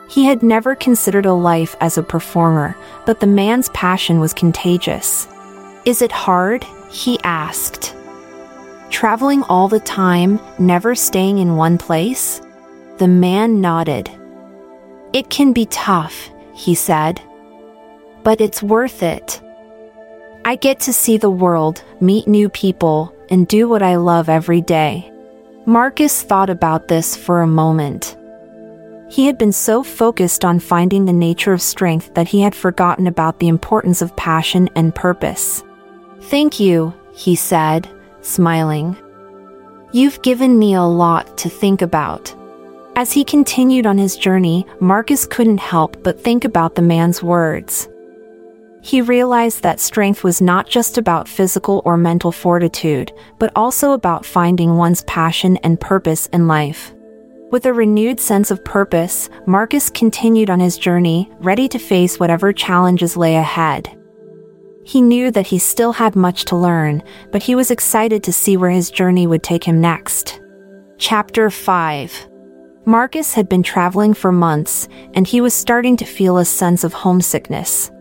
He 0.09 0.23
had 0.25 0.43
never 0.43 0.75
considered 0.75 1.25
a 1.25 1.33
life 1.33 1.75
as 1.81 1.97
a 1.97 2.03
performer, 2.03 2.75
but 3.05 3.19
the 3.19 3.27
man's 3.27 3.67
passion 3.69 4.21
was 4.21 4.33
contagious. 4.33 5.27
Is 5.85 6.01
it 6.01 6.11
hard? 6.11 6.65
He 6.91 7.19
asked. 7.23 7.95
Traveling 8.89 9.43
all 9.43 9.67
the 9.67 9.79
time, 9.79 10.39
never 10.59 10.93
staying 10.95 11.37
in 11.37 11.55
one 11.55 11.77
place? 11.77 12.41
The 12.97 13.07
man 13.07 13.61
nodded. 13.61 14.11
It 15.13 15.29
can 15.29 15.53
be 15.53 15.65
tough, 15.67 16.29
he 16.53 16.75
said. 16.75 17.21
But 18.23 18.41
it's 18.41 18.61
worth 18.61 19.01
it. 19.01 19.41
I 20.43 20.55
get 20.55 20.79
to 20.81 20.93
see 20.93 21.17
the 21.17 21.29
world, 21.29 21.83
meet 21.99 22.27
new 22.27 22.49
people, 22.49 23.15
and 23.29 23.47
do 23.47 23.69
what 23.69 23.81
I 23.81 23.95
love 23.95 24.27
every 24.27 24.61
day. 24.61 25.11
Marcus 25.65 26.23
thought 26.23 26.49
about 26.49 26.87
this 26.87 27.15
for 27.15 27.41
a 27.41 27.47
moment. 27.47 28.17
He 29.09 29.25
had 29.25 29.37
been 29.37 29.51
so 29.51 29.83
focused 29.83 30.43
on 30.43 30.59
finding 30.59 31.05
the 31.05 31.13
nature 31.13 31.53
of 31.53 31.61
strength 31.61 32.13
that 32.13 32.27
he 32.27 32.41
had 32.41 32.55
forgotten 32.55 33.07
about 33.07 33.39
the 33.39 33.47
importance 33.47 34.01
of 34.01 34.15
passion 34.15 34.69
and 34.75 34.95
purpose. 34.95 35.63
Thank 36.23 36.59
you, 36.59 36.93
he 37.13 37.35
said, 37.35 37.89
smiling. 38.21 38.95
You've 39.91 40.21
given 40.21 40.57
me 40.57 40.73
a 40.73 40.83
lot 40.83 41.37
to 41.39 41.49
think 41.49 41.81
about. 41.81 42.33
As 42.95 43.11
he 43.11 43.23
continued 43.23 43.85
on 43.85 43.97
his 43.97 44.15
journey, 44.15 44.65
Marcus 44.79 45.25
couldn't 45.25 45.59
help 45.59 46.01
but 46.03 46.21
think 46.21 46.45
about 46.45 46.75
the 46.75 46.81
man's 46.81 47.23
words. 47.23 47.89
He 48.81 49.01
realized 49.01 49.63
that 49.63 49.79
strength 49.79 50.23
was 50.23 50.41
not 50.41 50.67
just 50.67 50.97
about 50.97 51.27
physical 51.27 51.81
or 51.85 51.97
mental 51.97 52.31
fortitude, 52.31 53.11
but 53.37 53.51
also 53.55 53.91
about 53.91 54.25
finding 54.25 54.75
one's 54.75 55.03
passion 55.03 55.57
and 55.57 55.79
purpose 55.79 56.27
in 56.27 56.47
life. 56.47 56.93
With 57.51 57.65
a 57.65 57.73
renewed 57.73 58.19
sense 58.19 58.49
of 58.49 58.63
purpose, 58.63 59.29
Marcus 59.45 59.89
continued 59.89 60.49
on 60.49 60.59
his 60.59 60.77
journey, 60.77 61.31
ready 61.39 61.67
to 61.67 61.77
face 61.77 62.19
whatever 62.19 62.53
challenges 62.53 63.17
lay 63.17 63.35
ahead. 63.35 64.00
He 64.83 65.01
knew 65.01 65.31
that 65.31 65.47
he 65.47 65.59
still 65.59 65.93
had 65.93 66.15
much 66.15 66.45
to 66.45 66.55
learn, 66.55 67.03
but 67.31 67.43
he 67.43 67.55
was 67.55 67.71
excited 67.71 68.23
to 68.23 68.33
see 68.33 68.57
where 68.57 68.71
his 68.71 68.89
journey 68.89 69.27
would 69.27 69.43
take 69.43 69.63
him 69.63 69.79
next. 69.79 70.41
Chapter 70.97 71.49
5 71.49 72.29
Marcus 72.85 73.33
had 73.35 73.47
been 73.47 73.61
traveling 73.61 74.13
for 74.13 74.31
months, 74.31 74.87
and 75.13 75.27
he 75.27 75.39
was 75.39 75.53
starting 75.53 75.95
to 75.97 76.05
feel 76.05 76.37
a 76.37 76.45
sense 76.45 76.83
of 76.83 76.93
homesickness. 76.93 77.91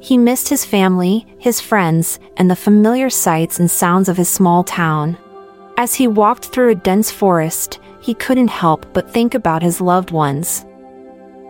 He 0.00 0.18
missed 0.18 0.48
his 0.50 0.64
family, 0.64 1.26
his 1.38 1.60
friends, 1.60 2.18
and 2.36 2.50
the 2.50 2.56
familiar 2.56 3.08
sights 3.08 3.58
and 3.58 3.70
sounds 3.70 4.10
of 4.10 4.18
his 4.18 4.28
small 4.28 4.62
town. 4.64 5.16
As 5.78 5.94
he 5.94 6.06
walked 6.06 6.46
through 6.46 6.70
a 6.70 6.74
dense 6.74 7.10
forest, 7.10 7.80
he 8.00 8.14
couldn't 8.14 8.48
help 8.48 8.86
but 8.92 9.10
think 9.10 9.34
about 9.34 9.62
his 9.62 9.80
loved 9.80 10.10
ones. 10.10 10.66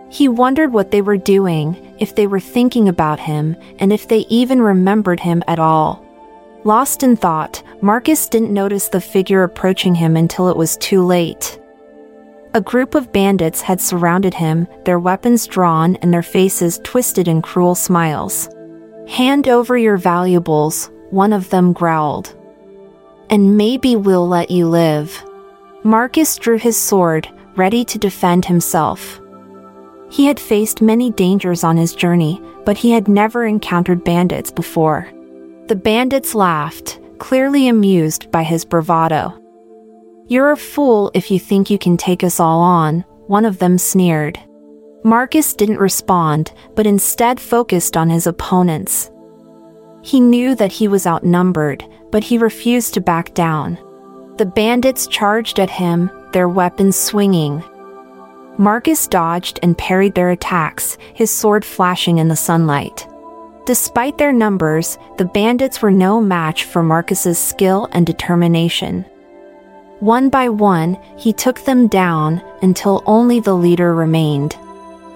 He 0.09 0.27
wondered 0.27 0.71
what 0.71 0.91
they 0.91 1.01
were 1.01 1.17
doing, 1.17 1.95
if 1.99 2.15
they 2.15 2.27
were 2.27 2.39
thinking 2.39 2.87
about 2.87 3.19
him, 3.19 3.55
and 3.79 3.91
if 3.91 4.07
they 4.07 4.19
even 4.29 4.61
remembered 4.61 5.19
him 5.19 5.43
at 5.47 5.59
all. 5.59 6.03
Lost 6.63 7.03
in 7.03 7.15
thought, 7.15 7.61
Marcus 7.81 8.27
didn't 8.27 8.53
notice 8.53 8.89
the 8.89 9.01
figure 9.01 9.43
approaching 9.43 9.95
him 9.95 10.17
until 10.17 10.49
it 10.49 10.57
was 10.57 10.77
too 10.77 11.03
late. 11.03 11.59
A 12.53 12.61
group 12.61 12.95
of 12.95 13.11
bandits 13.13 13.61
had 13.61 13.79
surrounded 13.79 14.33
him, 14.33 14.67
their 14.85 14.99
weapons 14.99 15.45
drawn 15.45 15.95
and 15.97 16.13
their 16.13 16.23
faces 16.23 16.79
twisted 16.83 17.27
in 17.27 17.41
cruel 17.41 17.75
smiles. 17.75 18.49
Hand 19.07 19.47
over 19.47 19.77
your 19.77 19.97
valuables, 19.97 20.89
one 21.11 21.33
of 21.33 21.49
them 21.49 21.71
growled. 21.71 22.35
And 23.29 23.57
maybe 23.57 23.95
we'll 23.95 24.27
let 24.27 24.49
you 24.49 24.67
live. 24.67 25.23
Marcus 25.83 26.35
drew 26.37 26.57
his 26.57 26.77
sword, 26.77 27.29
ready 27.55 27.85
to 27.85 27.97
defend 27.97 28.45
himself. 28.45 29.21
He 30.09 30.25
had 30.25 30.39
faced 30.39 30.81
many 30.81 31.11
dangers 31.11 31.63
on 31.63 31.77
his 31.77 31.93
journey, 31.93 32.41
but 32.65 32.77
he 32.77 32.91
had 32.91 33.07
never 33.07 33.45
encountered 33.45 34.03
bandits 34.03 34.51
before. 34.51 35.09
The 35.67 35.75
bandits 35.75 36.33
laughed, 36.33 36.99
clearly 37.17 37.67
amused 37.67 38.31
by 38.31 38.43
his 38.43 38.63
bravado. 38.63 39.33
You're 40.27 40.51
a 40.51 40.57
fool 40.57 41.11
if 41.13 41.29
you 41.31 41.39
think 41.39 41.69
you 41.69 41.77
can 41.77 41.97
take 41.97 42.23
us 42.23 42.39
all 42.39 42.61
on, 42.61 43.01
one 43.27 43.45
of 43.45 43.59
them 43.59 43.77
sneered. 43.77 44.39
Marcus 45.03 45.53
didn't 45.53 45.79
respond, 45.79 46.51
but 46.75 46.87
instead 46.87 47.39
focused 47.39 47.95
on 47.95 48.09
his 48.09 48.27
opponents. 48.27 49.11
He 50.01 50.19
knew 50.19 50.55
that 50.55 50.71
he 50.71 50.87
was 50.87 51.07
outnumbered, 51.07 51.83
but 52.11 52.23
he 52.23 52.37
refused 52.37 52.93
to 52.93 53.01
back 53.01 53.33
down. 53.33 53.77
The 54.37 54.45
bandits 54.45 55.07
charged 55.07 55.59
at 55.59 55.69
him, 55.69 56.09
their 56.31 56.47
weapons 56.47 56.95
swinging, 56.95 57.63
Marcus 58.57 59.07
dodged 59.07 59.59
and 59.61 59.77
parried 59.77 60.15
their 60.15 60.31
attacks, 60.31 60.97
his 61.13 61.31
sword 61.31 61.63
flashing 61.63 62.17
in 62.17 62.27
the 62.27 62.35
sunlight. 62.35 63.07
Despite 63.65 64.17
their 64.17 64.33
numbers, 64.33 64.97
the 65.17 65.25
bandits 65.25 65.81
were 65.81 65.91
no 65.91 66.21
match 66.21 66.63
for 66.63 66.81
Marcus's 66.81 67.37
skill 67.37 67.87
and 67.91 68.05
determination. 68.05 69.05
One 69.99 70.29
by 70.29 70.49
one, 70.49 70.97
he 71.17 71.33
took 71.33 71.59
them 71.65 71.87
down 71.87 72.41
until 72.61 73.03
only 73.05 73.39
the 73.39 73.55
leader 73.55 73.93
remained. 73.93 74.55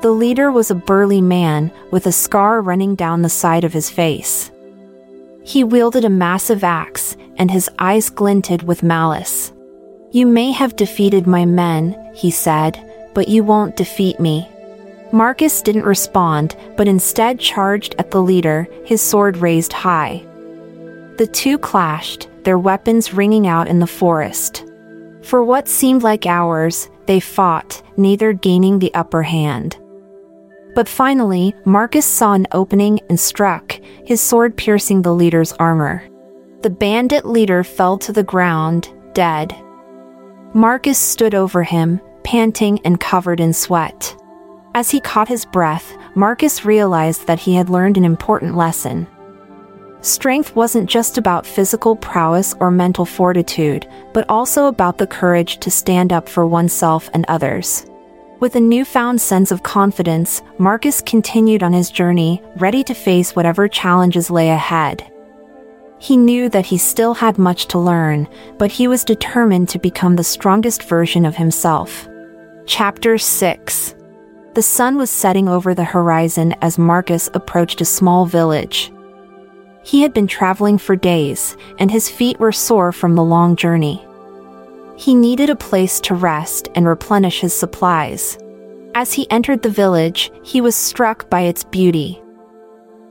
The 0.02 0.12
leader 0.12 0.52
was 0.52 0.70
a 0.70 0.76
burly 0.76 1.22
man 1.22 1.72
with 1.92 2.08
a 2.08 2.12
scar 2.12 2.62
running 2.62 2.96
down 2.96 3.22
the 3.22 3.30
side 3.30 3.64
of 3.64 3.74
his 3.74 3.90
face. 3.90 4.52
He 5.44 5.64
wielded 5.64 6.04
a 6.04 6.10
massive 6.10 6.64
axe, 6.64 7.16
and 7.38 7.50
his 7.50 7.70
eyes 7.80 8.10
glinted 8.10 8.64
with 8.64 8.84
malice. 8.84 9.52
You 10.12 10.26
may 10.28 10.52
have 10.52 10.76
defeated 10.76 11.26
my 11.26 11.46
men, 11.46 11.96
he 12.14 12.32
said, 12.32 12.78
but 13.14 13.28
you 13.28 13.44
won't 13.44 13.76
defeat 13.76 14.20
me. 14.20 14.48
Marcus 15.12 15.62
didn't 15.62 15.84
respond, 15.84 16.56
but 16.78 16.88
instead 16.88 17.40
charged 17.40 17.96
at 17.98 18.12
the 18.12 18.22
leader, 18.22 18.68
his 18.86 19.02
sword 19.02 19.38
raised 19.38 19.74
high. 19.74 20.26
The 21.18 21.28
two 21.28 21.58
clashed, 21.58 22.30
their 22.44 22.58
weapons 22.58 23.14
ringing 23.14 23.46
out 23.46 23.68
in 23.68 23.80
the 23.80 23.88
forest. 23.88 24.66
For 25.22 25.44
what 25.44 25.68
seemed 25.68 26.02
like 26.02 26.26
hours, 26.26 26.90
they 27.06 27.20
fought, 27.20 27.82
neither 27.98 28.34
gaining 28.34 28.80
the 28.80 28.94
upper 28.94 29.22
hand. 29.22 29.78
But 30.74 30.88
finally, 30.88 31.54
Marcus 31.66 32.06
saw 32.06 32.34
an 32.34 32.48
opening 32.54 33.02
and 33.10 33.20
struck, 33.20 33.74
his 34.06 34.22
sword 34.22 34.56
piercing 34.56 35.02
the 35.02 35.14
leader's 35.14 35.52
armor. 35.54 36.08
The 36.62 36.70
bandit 36.70 37.26
leader 37.26 37.64
fell 37.64 37.98
to 38.00 38.14
the 38.14 38.24
ground, 38.24 38.90
dead. 39.14 39.54
Marcus 40.54 40.98
stood 40.98 41.36
over 41.36 41.64
him, 41.64 42.00
panting 42.24 42.80
and 42.86 43.00
covered 43.00 43.40
in 43.40 43.54
sweat. 43.54 44.16
As 44.74 44.90
he 44.90 45.00
caught 45.00 45.28
his 45.28 45.46
breath, 45.46 45.96
Marcus 46.16 46.66
realized 46.66 47.28
that 47.28 47.40
he 47.40 47.56
had 47.56 47.70
learned 47.70 47.98
an 47.98 48.06
important 48.06 48.56
lesson. 48.56 49.08
Strength 50.02 50.56
wasn't 50.56 50.90
just 50.90 51.18
about 51.18 51.46
physical 51.46 51.96
prowess 51.96 52.56
or 52.60 52.72
mental 52.72 53.06
fortitude, 53.06 53.88
but 54.14 54.28
also 54.30 54.66
about 54.66 54.98
the 54.98 55.06
courage 55.06 55.60
to 55.60 55.70
stand 55.70 56.12
up 56.12 56.28
for 56.28 56.48
oneself 56.48 57.10
and 57.14 57.26
others. 57.28 57.86
With 58.40 58.56
a 58.56 58.60
newfound 58.60 59.22
sense 59.22 59.52
of 59.52 59.62
confidence, 59.62 60.42
Marcus 60.58 61.02
continued 61.02 61.62
on 61.62 61.74
his 61.74 61.92
journey, 61.92 62.42
ready 62.56 62.84
to 62.86 62.96
face 62.96 63.36
whatever 63.36 63.68
challenges 63.68 64.32
lay 64.32 64.50
ahead. 64.50 65.08
He 66.00 66.18
knew 66.18 66.50
that 66.50 66.66
he 66.66 66.80
still 66.80 67.14
had 67.14 67.38
much 67.38 67.68
to 67.68 67.78
learn, 67.78 68.28
but 68.58 68.72
he 68.72 68.88
was 68.88 69.04
determined 69.04 69.70
to 69.70 69.78
become 69.78 70.16
the 70.16 70.24
strongest 70.24 70.82
version 70.82 71.26
of 71.26 71.36
himself. 71.36 72.08
Chapter 72.68 73.18
6 73.18 73.96
The 74.54 74.62
sun 74.62 74.98
was 74.98 75.10
setting 75.10 75.50
over 75.50 75.74
the 75.74 75.84
horizon 75.84 76.54
as 76.62 76.78
Marcus 76.78 77.28
approached 77.34 77.82
a 77.82 77.86
small 77.86 78.26
village. 78.28 78.92
He 79.84 80.04
had 80.04 80.14
been 80.14 80.28
traveling 80.28 80.78
for 80.78 80.96
days, 80.96 81.58
and 81.80 81.90
his 81.90 82.08
feet 82.08 82.40
were 82.40 82.52
sore 82.52 82.92
from 82.92 83.16
the 83.16 83.24
long 83.24 83.56
journey. 83.56 84.06
He 84.96 85.16
needed 85.16 85.50
a 85.50 85.56
place 85.56 86.00
to 86.02 86.14
rest 86.14 86.70
and 86.76 86.88
replenish 86.88 87.42
his 87.42 87.54
supplies. 87.54 88.38
As 88.94 89.12
he 89.12 89.30
entered 89.32 89.64
the 89.64 89.70
village, 89.70 90.32
he 90.44 90.62
was 90.62 90.76
struck 90.76 91.30
by 91.32 91.42
its 91.42 91.64
beauty. 91.64 92.22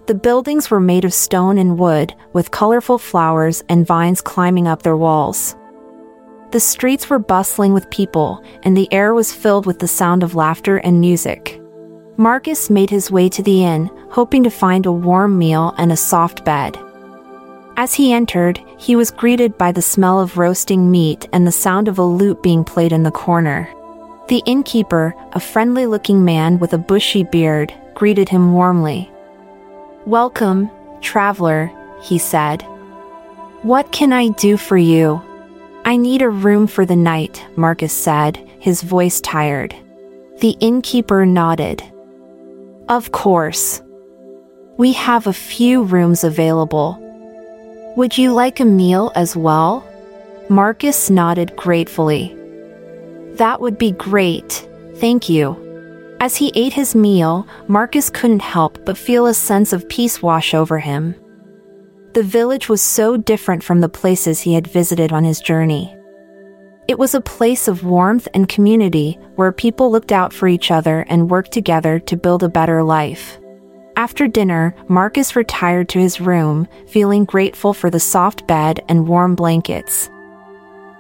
The 0.07 0.15
buildings 0.15 0.71
were 0.71 0.81
made 0.81 1.05
of 1.05 1.13
stone 1.13 1.59
and 1.59 1.77
wood, 1.77 2.15
with 2.33 2.53
colorful 2.53 2.99
flowers 2.99 3.65
and 3.69 3.87
vines 3.87 4.21
climbing 4.21 4.69
up 4.69 4.83
their 4.83 4.97
walls. 4.97 5.57
The 6.53 6.61
streets 6.61 7.09
were 7.09 7.21
bustling 7.21 7.73
with 7.73 7.91
people, 7.91 8.45
and 8.65 8.77
the 8.77 8.93
air 8.93 9.15
was 9.15 9.33
filled 9.33 9.67
with 9.67 9.79
the 9.79 9.87
sound 9.87 10.25
of 10.25 10.35
laughter 10.35 10.79
and 10.79 11.01
music. 11.01 11.61
Marcus 12.17 12.69
made 12.69 12.91
his 12.91 13.09
way 13.09 13.29
to 13.29 13.43
the 13.43 13.65
inn, 13.65 13.89
hoping 14.11 14.43
to 14.43 14.51
find 14.51 14.85
a 14.85 14.93
warm 14.93 15.39
meal 15.39 15.73
and 15.79 15.93
a 15.93 15.97
soft 15.97 16.45
bed. 16.45 16.77
As 17.77 17.95
he 17.95 18.13
entered, 18.13 18.61
he 18.79 18.97
was 18.97 19.13
greeted 19.13 19.57
by 19.57 19.71
the 19.71 19.81
smell 19.81 20.21
of 20.21 20.39
roasting 20.39 20.91
meat 20.91 21.29
and 21.33 21.47
the 21.47 21.53
sound 21.53 21.87
of 21.87 21.99
a 21.99 22.05
lute 22.05 22.43
being 22.43 22.65
played 22.65 22.93
in 22.93 23.05
the 23.05 23.13
corner. 23.13 23.73
The 24.27 24.43
innkeeper, 24.45 25.15
a 25.33 25.41
friendly 25.41 25.87
looking 25.87 26.25
man 26.25 26.59
with 26.59 26.73
a 26.73 26.79
bushy 26.79 27.23
beard, 27.23 27.73
greeted 27.95 28.29
him 28.29 28.53
warmly. 28.53 29.09
Welcome, 30.05 30.69
traveler, 31.01 31.71
he 32.03 32.19
said. 32.19 32.63
What 33.63 33.93
can 33.93 34.13
I 34.13 34.31
do 34.31 34.57
for 34.57 34.77
you? 34.77 35.23
I 35.91 35.97
need 35.97 36.23
a 36.23 36.31
room 36.31 36.69
for 36.69 36.87
the 36.87 36.95
night, 36.95 37.45
Marcus 37.57 37.93
said, 37.93 38.37
his 38.61 38.81
voice 38.81 39.21
tired. 39.21 39.75
The 40.39 40.57
innkeeper 40.61 41.27
nodded. 41.27 41.83
Of 42.89 43.11
course. 43.11 43.83
We 44.77 44.93
have 44.93 45.27
a 45.27 45.33
few 45.33 45.83
rooms 45.83 46.23
available. 46.23 46.97
Would 47.97 48.17
you 48.17 48.33
like 48.33 48.61
a 48.61 48.65
meal 48.65 49.11
as 49.17 49.35
well? 49.35 49.85
Marcus 50.49 51.11
nodded 51.11 51.57
gratefully. 51.57 52.37
That 53.33 53.61
would 53.61 53.77
be 53.77 53.91
great, 53.91 54.69
thank 54.99 55.29
you. 55.29 55.57
As 56.21 56.37
he 56.37 56.53
ate 56.55 56.73
his 56.73 56.95
meal, 56.95 57.49
Marcus 57.67 58.11
couldn't 58.11 58.43
help 58.43 58.79
but 58.85 58.97
feel 58.97 59.27
a 59.27 59.35
sense 59.35 59.73
of 59.73 59.89
peace 59.89 60.23
wash 60.23 60.55
over 60.55 60.79
him. 60.79 61.17
The 62.13 62.23
village 62.25 62.69
was 62.69 62.83
so 62.83 63.17
different 63.17 63.63
from 63.63 63.81
the 63.81 63.89
places 63.89 64.41
he 64.41 64.55
had 64.55 64.67
visited 64.67 65.13
on 65.13 65.23
his 65.23 65.41
journey. 65.41 65.95
It 66.89 66.99
was 66.99 67.15
a 67.15 67.21
place 67.21 67.69
of 67.69 67.85
warmth 67.85 68.27
and 68.35 68.49
community 68.49 69.17
where 69.37 69.53
people 69.53 69.93
looked 69.93 70.11
out 70.11 70.33
for 70.33 70.49
each 70.49 70.73
other 70.73 71.07
and 71.09 71.31
worked 71.31 71.53
together 71.53 72.01
to 72.01 72.17
build 72.17 72.43
a 72.43 72.49
better 72.49 72.83
life. 72.83 73.39
After 73.95 74.27
dinner, 74.27 74.75
Marcus 74.89 75.37
retired 75.37 75.89
to 75.91 76.01
his 76.01 76.21
room, 76.21 76.67
feeling 76.89 77.25
grateful 77.25 77.73
for 77.73 77.91
the 77.91 78.01
soft 78.01 78.45
bed 78.49 78.81
and 78.89 79.07
warm 79.07 79.37
blankets. 79.37 80.11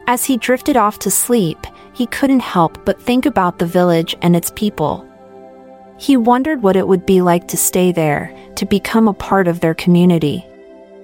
As 0.06 0.24
he 0.24 0.36
drifted 0.36 0.76
off 0.76 1.00
to 1.00 1.10
sleep, 1.10 1.66
he 1.92 2.06
couldn't 2.06 2.40
help 2.40 2.84
but 2.84 3.02
think 3.02 3.26
about 3.26 3.58
the 3.58 3.66
village 3.66 4.14
and 4.22 4.36
its 4.36 4.52
people. 4.54 5.04
He 5.98 6.16
wondered 6.16 6.62
what 6.62 6.76
it 6.76 6.86
would 6.86 7.04
be 7.04 7.20
like 7.20 7.48
to 7.48 7.56
stay 7.56 7.90
there, 7.90 8.32
to 8.54 8.64
become 8.64 9.08
a 9.08 9.12
part 9.12 9.48
of 9.48 9.58
their 9.58 9.74
community. 9.74 10.46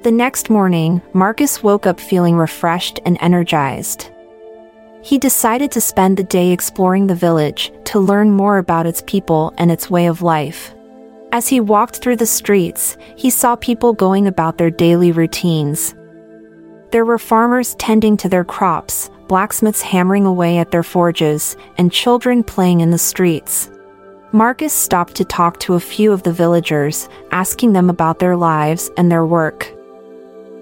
The 0.02 0.12
next 0.12 0.50
morning, 0.50 1.02
Marcus 1.12 1.62
woke 1.62 1.86
up 1.86 1.98
feeling 1.98 2.36
refreshed 2.36 3.00
and 3.04 3.16
energized. 3.20 4.10
He 5.02 5.18
decided 5.18 5.72
to 5.72 5.80
spend 5.80 6.16
the 6.16 6.24
day 6.24 6.52
exploring 6.52 7.06
the 7.06 7.14
village 7.14 7.72
to 7.84 7.98
learn 7.98 8.30
more 8.30 8.58
about 8.58 8.86
its 8.86 9.02
people 9.06 9.52
and 9.58 9.70
its 9.70 9.90
way 9.90 10.06
of 10.06 10.22
life. 10.22 10.74
As 11.32 11.48
he 11.48 11.60
walked 11.60 11.96
through 11.96 12.16
the 12.16 12.26
streets, 12.26 12.96
he 13.16 13.30
saw 13.30 13.56
people 13.56 13.92
going 13.92 14.26
about 14.26 14.58
their 14.58 14.70
daily 14.70 15.12
routines. 15.12 15.94
There 16.92 17.04
were 17.04 17.18
farmers 17.18 17.74
tending 17.76 18.16
to 18.18 18.28
their 18.28 18.44
crops, 18.44 19.10
blacksmiths 19.26 19.82
hammering 19.82 20.24
away 20.24 20.58
at 20.58 20.70
their 20.70 20.84
forges, 20.84 21.56
and 21.78 21.90
children 21.90 22.44
playing 22.44 22.80
in 22.80 22.90
the 22.90 22.98
streets. 22.98 23.70
Marcus 24.32 24.72
stopped 24.72 25.14
to 25.16 25.24
talk 25.24 25.58
to 25.60 25.74
a 25.74 25.80
few 25.80 26.12
of 26.12 26.22
the 26.22 26.32
villagers, 26.32 27.08
asking 27.32 27.72
them 27.72 27.90
about 27.90 28.18
their 28.18 28.36
lives 28.36 28.90
and 28.96 29.10
their 29.10 29.26
work. 29.26 29.72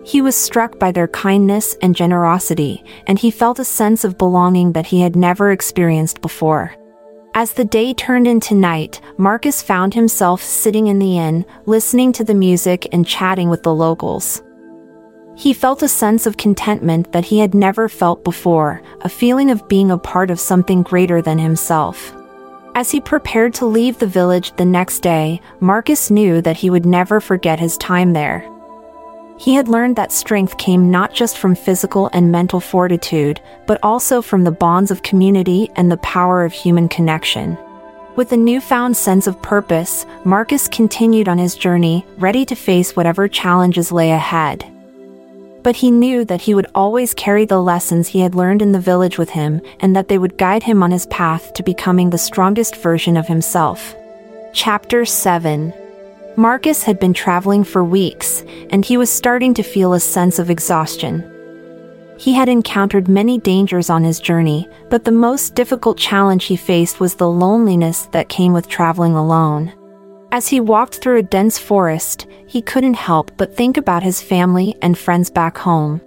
He 0.05 0.21
was 0.21 0.37
struck 0.37 0.79
by 0.79 0.93
their 0.93 1.09
kindness 1.09 1.77
and 1.81 1.97
generosity, 1.97 2.85
and 3.07 3.19
he 3.19 3.31
felt 3.31 3.59
a 3.59 3.65
sense 3.65 4.05
of 4.05 4.19
belonging 4.19 4.73
that 4.73 4.87
he 4.87 5.01
had 5.01 5.17
never 5.17 5.51
experienced 5.51 6.21
before. 6.21 6.75
As 7.35 7.55
the 7.55 7.65
day 7.65 7.95
turned 7.95 8.29
into 8.29 8.55
night, 8.55 9.01
Marcus 9.17 9.63
found 9.63 9.95
himself 9.95 10.43
sitting 10.43 10.87
in 10.89 10.99
the 10.99 11.19
inn, 11.19 11.45
listening 11.67 12.13
to 12.13 12.23
the 12.23 12.35
music 12.35 12.87
and 12.93 13.07
chatting 13.07 13.49
with 13.49 13.63
the 13.63 13.75
locals. 13.75 14.43
He 15.37 15.53
felt 15.53 15.83
a 15.83 15.89
sense 15.89 16.27
of 16.27 16.37
contentment 16.37 17.11
that 17.13 17.25
he 17.25 17.41
had 17.41 17.55
never 17.55 17.89
felt 17.89 18.23
before, 18.23 18.83
a 19.01 19.09
feeling 19.09 19.51
of 19.51 19.67
being 19.69 19.91
a 19.91 19.99
part 19.99 20.31
of 20.31 20.39
something 20.39 20.83
greater 20.83 21.21
than 21.21 21.39
himself. 21.39 22.15
As 22.77 22.91
he 22.91 23.01
prepared 23.01 23.55
to 23.55 23.67
leave 23.67 23.99
the 23.99 24.07
village 24.07 24.55
the 24.57 24.65
next 24.65 25.01
day, 25.01 25.41
Marcus 25.61 26.11
knew 26.11 26.41
that 26.43 26.59
he 26.59 26.71
would 26.71 26.87
never 26.87 27.21
forget 27.21 27.59
his 27.59 27.77
time 27.79 28.13
there. 28.13 28.49
He 29.37 29.55
had 29.55 29.69
learned 29.69 29.97
that 29.97 30.13
strength 30.13 30.59
came 30.59 30.91
not 30.91 31.13
just 31.13 31.39
from 31.39 31.55
physical 31.55 32.09
and 32.13 32.31
mental 32.31 32.61
fortitude, 32.61 33.41
but 33.67 33.81
also 33.83 34.23
from 34.23 34.45
the 34.45 34.53
bonds 34.53 34.91
of 34.91 35.03
community 35.03 35.71
and 35.75 35.91
the 35.91 35.97
power 35.99 36.45
of 36.45 36.53
human 36.53 36.89
connection. 36.89 37.59
With 38.15 38.31
a 38.31 38.37
newfound 38.37 38.97
sense 38.97 39.27
of 39.27 39.43
purpose, 39.43 40.07
Marcus 40.25 40.69
continued 40.69 41.29
on 41.29 41.39
his 41.39 41.57
journey, 41.57 42.07
ready 42.17 42.45
to 42.45 42.55
face 42.55 42.95
whatever 42.95 43.27
challenges 43.27 43.91
lay 43.91 44.13
ahead. 44.13 44.65
But 45.65 45.77
he 45.77 45.91
knew 45.91 46.25
that 46.27 46.43
he 46.43 46.55
would 46.55 46.71
always 46.75 47.13
carry 47.13 47.45
the 47.45 47.61
lessons 47.61 48.07
he 48.07 48.21
had 48.21 48.37
learned 48.37 48.63
in 48.63 48.71
the 48.71 48.79
village 48.79 49.19
with 49.19 49.31
him, 49.31 49.61
and 49.81 49.97
that 49.97 50.07
they 50.07 50.19
would 50.19 50.39
guide 50.39 50.63
him 50.63 50.81
on 50.81 50.93
his 50.93 51.07
path 51.07 51.53
to 51.55 51.63
becoming 51.65 52.11
the 52.11 52.19
strongest 52.19 52.77
version 52.77 53.17
of 53.17 53.27
himself. 53.27 53.97
Chapter 54.53 55.05
7 55.05 55.73
Marcus 56.37 56.83
had 56.83 56.99
been 56.99 57.15
traveling 57.15 57.63
for 57.63 57.85
weeks, 57.85 58.45
and 58.71 58.85
he 58.85 58.97
was 58.97 59.09
starting 59.09 59.55
to 59.55 59.63
feel 59.63 59.93
a 59.93 60.01
sense 60.01 60.39
of 60.39 60.51
exhaustion. 60.51 61.31
He 62.19 62.33
had 62.33 62.49
encountered 62.49 63.09
many 63.09 63.39
dangers 63.39 63.91
on 63.91 64.03
his 64.03 64.21
journey, 64.21 64.69
but 64.91 65.05
the 65.05 65.13
most 65.13 65.55
difficult 65.55 65.97
challenge 65.97 66.45
he 66.45 66.57
faced 66.57 67.01
was 67.01 67.15
the 67.15 67.29
loneliness 67.29 68.07
that 68.13 68.29
came 68.29 68.53
with 68.53 68.69
traveling 68.69 69.15
alone. 69.15 69.73
As 70.33 70.49
he 70.49 70.59
walked 70.59 70.97
through 70.97 71.19
a 71.19 71.23
dense 71.23 71.59
forest, 71.59 72.27
he 72.47 72.61
couldn't 72.63 72.95
help 72.95 73.31
but 73.37 73.57
think 73.57 73.77
about 73.77 74.03
his 74.03 74.21
family 74.21 74.75
and 74.83 74.99
friends 74.99 75.31
back 75.31 75.57
home. 75.57 76.01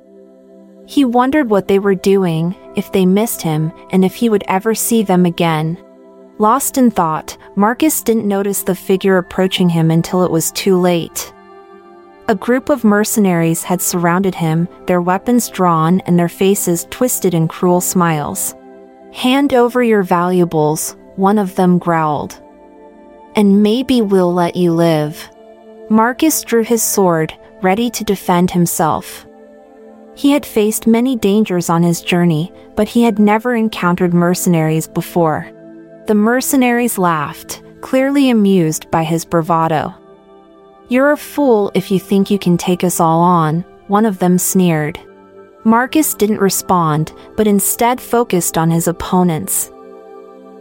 He 0.86 1.06
wondered 1.06 1.50
what 1.50 1.68
they 1.68 1.80
were 1.80 1.96
doing, 1.96 2.56
if 2.76 2.92
they 2.92 3.06
missed 3.06 3.42
him, 3.42 3.72
and 3.92 4.04
if 4.04 4.16
he 4.16 4.30
would 4.30 4.44
ever 4.48 4.76
see 4.76 5.04
them 5.04 5.26
again. 5.26 5.78
Lost 6.40 6.78
in 6.78 6.92
thought, 6.92 7.36
Marcus 7.56 8.04
didn't 8.04 8.28
notice 8.28 8.62
the 8.62 8.76
figure 8.76 9.18
approaching 9.18 9.70
him 9.70 9.90
until 9.90 10.24
it 10.24 10.30
was 10.30 10.52
too 10.52 10.80
late. 10.80 11.34
A 12.28 12.36
group 12.36 12.70
of 12.70 12.84
mercenaries 12.84 13.64
had 13.64 13.82
surrounded 13.82 14.36
him, 14.36 14.68
their 14.86 15.02
weapons 15.02 15.50
drawn 15.50 16.00
and 16.02 16.20
their 16.20 16.30
faces 16.30 16.86
twisted 16.92 17.34
in 17.34 17.48
cruel 17.48 17.82
smiles. 17.82 18.54
Hand 19.14 19.54
over 19.54 19.82
your 19.82 20.04
valuables, 20.04 20.96
one 21.16 21.40
of 21.40 21.56
them 21.56 21.80
growled. 21.80 22.40
And 23.36 23.64
maybe 23.64 24.02
we'll 24.02 24.34
let 24.34 24.56
you 24.56 24.74
live. 24.74 25.30
Marcus 25.90 26.44
drew 26.44 26.64
his 26.64 26.84
sword, 26.84 27.34
ready 27.64 27.90
to 27.90 28.04
defend 28.04 28.52
himself. 28.52 29.26
He 30.14 30.32
had 30.32 30.46
faced 30.46 30.86
many 30.86 31.16
dangers 31.16 31.70
on 31.70 31.82
his 31.82 32.02
journey, 32.02 32.52
but 32.76 32.88
he 32.88 33.04
had 33.04 33.18
never 33.18 33.56
encountered 33.56 34.14
mercenaries 34.14 34.88
before. 34.88 35.52
The 36.08 36.16
mercenaries 36.16 36.98
laughed, 36.98 37.62
clearly 37.82 38.30
amused 38.30 38.90
by 38.90 39.04
his 39.04 39.26
bravado. 39.26 39.94
You're 40.88 41.12
a 41.12 41.18
fool 41.18 41.70
if 41.74 41.92
you 41.92 42.00
think 42.00 42.32
you 42.32 42.40
can 42.40 42.56
take 42.58 42.86
us 42.86 43.02
all 43.02 43.20
on, 43.20 43.66
one 43.88 44.06
of 44.06 44.18
them 44.20 44.38
sneered. 44.38 44.98
Marcus 45.66 46.14
didn't 46.14 46.40
respond, 46.40 47.12
but 47.36 47.46
instead 47.46 48.00
focused 48.00 48.58
on 48.58 48.72
his 48.72 48.88
opponents. 48.88 49.70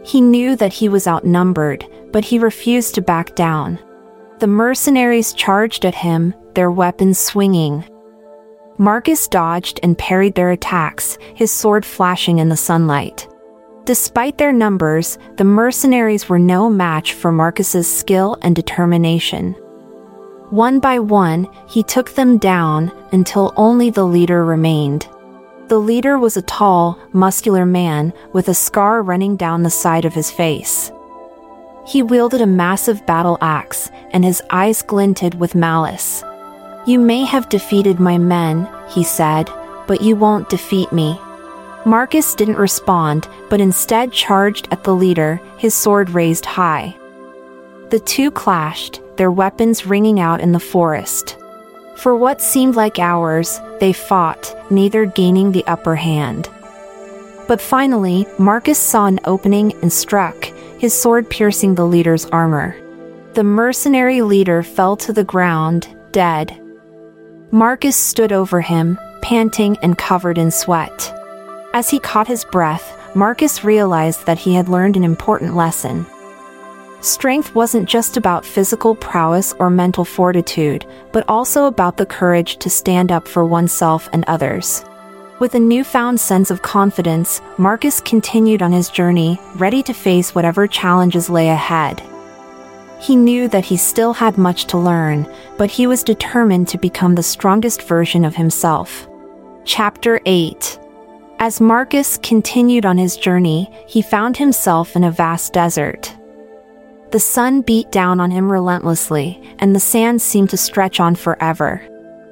He 0.03 0.19
knew 0.19 0.57
that 0.57 0.73
he 0.73 0.89
was 0.89 1.07
outnumbered, 1.07 1.85
but 2.11 2.25
he 2.25 2.39
refused 2.39 2.95
to 2.95 3.01
back 3.01 3.33
down. 3.33 3.79
The 4.39 4.47
mercenaries 4.47 5.31
charged 5.31 5.85
at 5.85 5.95
him, 5.95 6.33
their 6.55 6.71
weapons 6.71 7.19
swinging. 7.19 7.85
Marcus 8.77 9.29
dodged 9.29 9.79
and 9.81 9.97
parried 9.97 10.35
their 10.35 10.51
attacks, 10.51 11.17
his 11.35 11.53
sword 11.53 11.85
flashing 11.85 12.39
in 12.39 12.49
the 12.49 12.57
sunlight. 12.57 13.29
Despite 13.87 14.37
their 14.37 14.51
numbers, 14.51 15.17
the 15.37 15.45
mercenaries 15.45 16.27
were 16.27 16.37
no 16.37 16.69
match 16.69 17.13
for 17.13 17.31
Marcus's 17.31 17.87
skill 17.87 18.37
and 18.41 18.53
determination. 18.53 19.53
One 20.49 20.81
by 20.81 20.99
one, 20.99 21.47
he 21.69 21.83
took 21.83 22.11
them 22.11 22.37
down 22.37 22.91
until 23.13 23.53
only 23.55 23.89
the 23.89 24.03
leader 24.03 24.43
remained. 24.43 25.07
The 25.69 25.77
leader 25.77 26.19
was 26.19 26.35
a 26.35 26.41
tall, 26.41 26.99
muscular 27.13 27.65
man 27.65 28.11
with 28.33 28.49
a 28.49 28.53
scar 28.53 29.01
running 29.01 29.37
down 29.37 29.63
the 29.63 29.69
side 29.69 30.03
of 30.03 30.13
his 30.13 30.29
face. 30.29 30.91
He 31.87 32.03
wielded 32.03 32.41
a 32.41 32.45
massive 32.45 33.05
battle 33.05 33.37
axe, 33.39 33.89
and 34.11 34.25
his 34.25 34.43
eyes 34.49 34.81
glinted 34.81 35.35
with 35.35 35.55
malice. 35.55 36.25
You 36.85 36.99
may 36.99 37.23
have 37.23 37.47
defeated 37.47 38.01
my 38.01 38.17
men, 38.17 38.67
he 38.89 39.05
said, 39.05 39.49
but 39.87 40.01
you 40.01 40.17
won't 40.17 40.49
defeat 40.49 40.91
me. 40.91 41.17
Marcus 41.87 42.35
didn't 42.35 42.57
respond, 42.57 43.29
but 43.49 43.61
instead 43.61 44.11
charged 44.11 44.67
at 44.71 44.83
the 44.83 44.93
leader, 44.93 45.39
his 45.57 45.73
sword 45.73 46.09
raised 46.09 46.45
high. 46.45 46.93
The 47.91 48.01
two 48.01 48.29
clashed, 48.29 48.99
their 49.15 49.31
weapons 49.31 49.85
ringing 49.85 50.19
out 50.19 50.41
in 50.41 50.51
the 50.51 50.59
forest. 50.59 51.37
For 51.95 52.13
what 52.13 52.41
seemed 52.41 52.75
like 52.75 52.99
hours, 52.99 53.61
they 53.79 53.93
fought, 53.93 54.53
neither 54.69 55.05
gaining 55.05 55.53
the 55.53 55.65
upper 55.65 55.95
hand. 55.95 56.49
But 57.47 57.61
finally, 57.61 58.27
Marcus 58.37 58.77
saw 58.77 59.05
an 59.05 59.21
opening 59.23 59.71
and 59.81 59.91
struck, 59.91 60.43
his 60.79 60.93
sword 60.93 61.29
piercing 61.29 61.75
the 61.75 61.87
leader's 61.87 62.25
armor. 62.25 62.75
The 63.31 63.45
mercenary 63.45 64.21
leader 64.23 64.61
fell 64.61 64.97
to 64.97 65.13
the 65.13 65.23
ground, 65.23 65.87
dead. 66.11 66.61
Marcus 67.51 67.95
stood 67.95 68.33
over 68.33 68.59
him, 68.59 68.99
panting 69.21 69.77
and 69.81 69.97
covered 69.97 70.37
in 70.37 70.51
sweat. 70.51 71.13
As 71.73 71.89
he 71.89 71.99
caught 71.99 72.27
his 72.27 72.45
breath, 72.45 72.97
Marcus 73.15 73.63
realized 73.63 74.25
that 74.25 74.37
he 74.37 74.53
had 74.53 74.69
learned 74.69 74.95
an 74.95 75.03
important 75.03 75.55
lesson. 75.55 76.05
Strength 77.01 77.53
wasn't 77.53 77.87
just 77.87 78.17
about 78.17 78.45
physical 78.45 78.95
prowess 78.95 79.53
or 79.59 79.69
mental 79.69 80.03
fortitude, 80.03 80.85
but 81.11 81.23
also 81.27 81.65
about 81.65 81.97
the 81.97 82.05
courage 82.05 82.57
to 82.57 82.69
stand 82.69 83.11
up 83.11 83.27
for 83.27 83.45
oneself 83.45 84.09
and 84.13 84.23
others. 84.27 84.83
With 85.39 85.53
a 85.53 85.59
newfound 85.59 86.19
sense 86.19 86.49
of 86.49 86.63
confidence, 86.63 87.41
Marcus 87.59 88.01
continued 88.01 88.63
on 88.63 88.71
his 88.71 88.89
journey, 88.89 89.39
ready 89.55 89.83
to 89.83 89.93
face 89.93 90.33
whatever 90.33 90.65
challenges 90.65 91.29
lay 91.29 91.49
ahead. 91.49 92.01
He 92.99 93.15
knew 93.15 93.47
that 93.49 93.65
he 93.65 93.77
still 93.77 94.13
had 94.13 94.39
much 94.39 94.65
to 94.65 94.79
learn, 94.79 95.31
but 95.57 95.69
he 95.69 95.85
was 95.85 96.03
determined 96.03 96.67
to 96.69 96.79
become 96.79 97.13
the 97.13 97.21
strongest 97.21 97.83
version 97.83 98.25
of 98.25 98.35
himself. 98.35 99.07
Chapter 99.63 100.19
8 100.25 100.79
as 101.39 101.61
Marcus 101.61 102.17
continued 102.17 102.85
on 102.85 102.97
his 102.97 103.15
journey, 103.15 103.69
he 103.87 104.01
found 104.01 104.37
himself 104.37 104.95
in 104.95 105.03
a 105.03 105.11
vast 105.11 105.53
desert. 105.53 106.15
The 107.11 107.19
sun 107.19 107.61
beat 107.61 107.91
down 107.91 108.19
on 108.19 108.31
him 108.31 108.51
relentlessly, 108.51 109.41
and 109.59 109.75
the 109.75 109.79
sand 109.79 110.21
seemed 110.21 110.49
to 110.49 110.57
stretch 110.57 110.99
on 110.99 111.15
forever. 111.15 111.81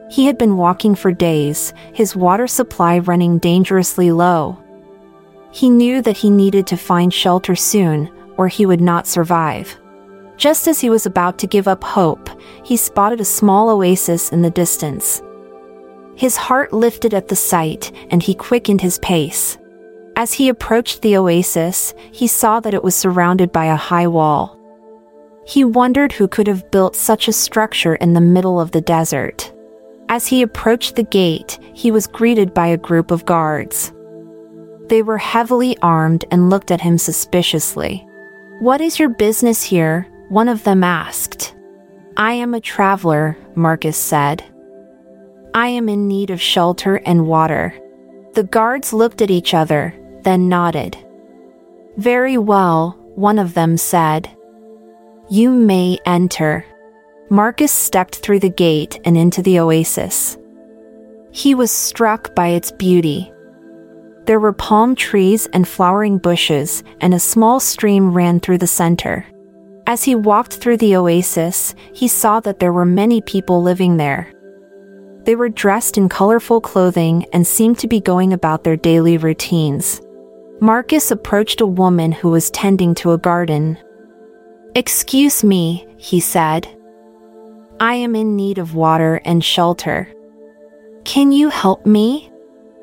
He 0.09 0.25
had 0.25 0.37
been 0.37 0.57
walking 0.57 0.95
for 0.95 1.11
days, 1.11 1.73
his 1.93 2.15
water 2.15 2.47
supply 2.47 2.99
running 2.99 3.37
dangerously 3.37 4.11
low. 4.11 4.61
He 5.51 5.69
knew 5.69 6.01
that 6.01 6.17
he 6.17 6.29
needed 6.29 6.67
to 6.67 6.77
find 6.77 7.13
shelter 7.13 7.55
soon, 7.55 8.11
or 8.37 8.47
he 8.47 8.65
would 8.65 8.81
not 8.81 9.07
survive. 9.07 9.77
Just 10.35 10.67
as 10.67 10.81
he 10.81 10.89
was 10.89 11.05
about 11.05 11.37
to 11.39 11.47
give 11.47 11.67
up 11.67 11.83
hope, 11.83 12.29
he 12.63 12.75
spotted 12.75 13.21
a 13.21 13.25
small 13.25 13.69
oasis 13.69 14.33
in 14.33 14.41
the 14.41 14.49
distance. 14.49 15.21
His 16.15 16.37
heart 16.37 16.71
lifted 16.71 17.13
at 17.13 17.27
the 17.27 17.35
sight, 17.35 17.91
and 18.09 18.23
he 18.23 18.33
quickened 18.33 18.81
his 18.81 18.99
pace. 18.99 19.57
As 20.15 20.31
he 20.33 20.47
approached 20.47 21.01
the 21.01 21.17
oasis, 21.17 21.93
he 22.11 22.27
saw 22.27 22.61
that 22.61 22.73
it 22.73 22.83
was 22.83 22.95
surrounded 22.95 23.51
by 23.51 23.65
a 23.65 23.75
high 23.75 24.07
wall. 24.07 24.57
He 25.45 25.63
wondered 25.63 26.13
who 26.13 26.27
could 26.27 26.47
have 26.47 26.71
built 26.71 26.95
such 26.95 27.27
a 27.27 27.33
structure 27.33 27.95
in 27.95 28.13
the 28.13 28.21
middle 28.21 28.59
of 28.59 28.71
the 28.71 28.81
desert. 28.81 29.51
As 30.07 30.25
he 30.27 30.41
approached 30.41 30.95
the 30.95 31.03
gate, 31.03 31.59
he 31.73 31.91
was 31.91 32.07
greeted 32.07 32.53
by 32.53 32.67
a 32.67 32.77
group 32.77 33.11
of 33.11 33.25
guards. 33.25 33.91
They 34.87 35.01
were 35.01 35.17
heavily 35.17 35.77
armed 35.81 36.25
and 36.31 36.49
looked 36.49 36.71
at 36.71 36.81
him 36.81 36.97
suspiciously. 36.97 38.07
What 38.59 38.81
is 38.81 38.99
your 38.99 39.09
business 39.09 39.63
here? 39.63 40.07
One 40.29 40.47
of 40.47 40.63
them 40.63 40.83
asked. 40.83 41.55
I 42.17 42.33
am 42.33 42.53
a 42.53 42.61
traveler, 42.61 43.37
Marcus 43.55 43.97
said. 43.97 44.43
I 45.55 45.69
am 45.69 45.87
in 45.87 46.09
need 46.09 46.31
of 46.31 46.41
shelter 46.41 46.97
and 46.97 47.27
water. 47.27 47.73
The 48.33 48.43
guards 48.43 48.91
looked 48.91 49.21
at 49.21 49.31
each 49.31 49.53
other, 49.53 49.95
then 50.23 50.49
nodded. 50.49 50.97
Very 51.95 52.37
well, 52.37 52.99
one 53.15 53.39
of 53.39 53.53
them 53.53 53.77
said. 53.77 54.29
You 55.29 55.49
may 55.49 55.97
enter. 56.05 56.65
Marcus 57.29 57.71
stepped 57.71 58.17
through 58.17 58.41
the 58.41 58.49
gate 58.49 58.99
and 59.05 59.15
into 59.15 59.41
the 59.41 59.59
oasis. 59.59 60.37
He 61.31 61.55
was 61.55 61.71
struck 61.71 62.35
by 62.35 62.49
its 62.49 62.73
beauty. 62.73 63.31
There 64.25 64.41
were 64.41 64.51
palm 64.51 64.93
trees 64.93 65.47
and 65.53 65.65
flowering 65.65 66.17
bushes, 66.17 66.83
and 66.99 67.13
a 67.13 67.19
small 67.19 67.61
stream 67.61 68.13
ran 68.13 68.41
through 68.41 68.57
the 68.57 68.67
center. 68.67 69.25
As 69.87 70.03
he 70.03 70.15
walked 70.15 70.55
through 70.55 70.77
the 70.77 70.97
oasis, 70.97 71.75
he 71.93 72.09
saw 72.09 72.41
that 72.41 72.59
there 72.59 72.73
were 72.73 72.85
many 72.85 73.21
people 73.21 73.63
living 73.63 73.95
there. 73.95 74.34
They 75.25 75.35
were 75.35 75.49
dressed 75.49 75.97
in 75.97 76.07
colorful 76.07 76.61
clothing 76.61 77.25
and 77.33 77.45
seemed 77.45 77.79
to 77.79 77.87
be 77.87 77.99
going 77.99 78.31
about 78.31 78.63
their 78.63 78.77
daily 78.77 79.17
routines. 79.17 80.01
Marcus 80.61 81.09
approached 81.09 81.61
a 81.61 81.67
woman 81.67 82.11
who 82.11 82.29
was 82.29 82.51
tending 82.51 82.93
to 82.95 83.11
a 83.11 83.17
garden. 83.17 83.77
Excuse 84.75 85.43
me, 85.43 85.87
he 85.97 86.19
said. 86.19 86.67
I 87.79 87.95
am 87.95 88.15
in 88.15 88.35
need 88.35 88.59
of 88.59 88.75
water 88.75 89.19
and 89.25 89.43
shelter. 89.43 90.07
Can 91.03 91.31
you 91.31 91.49
help 91.49 91.85
me? 91.85 92.31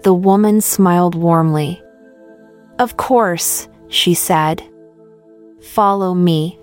The 0.03 0.13
woman 0.13 0.61
smiled 0.61 1.15
warmly. 1.15 1.81
Of 2.79 2.97
course, 2.97 3.69
she 3.89 4.15
said. 4.15 4.63
Follow 5.61 6.13
me. 6.13 6.59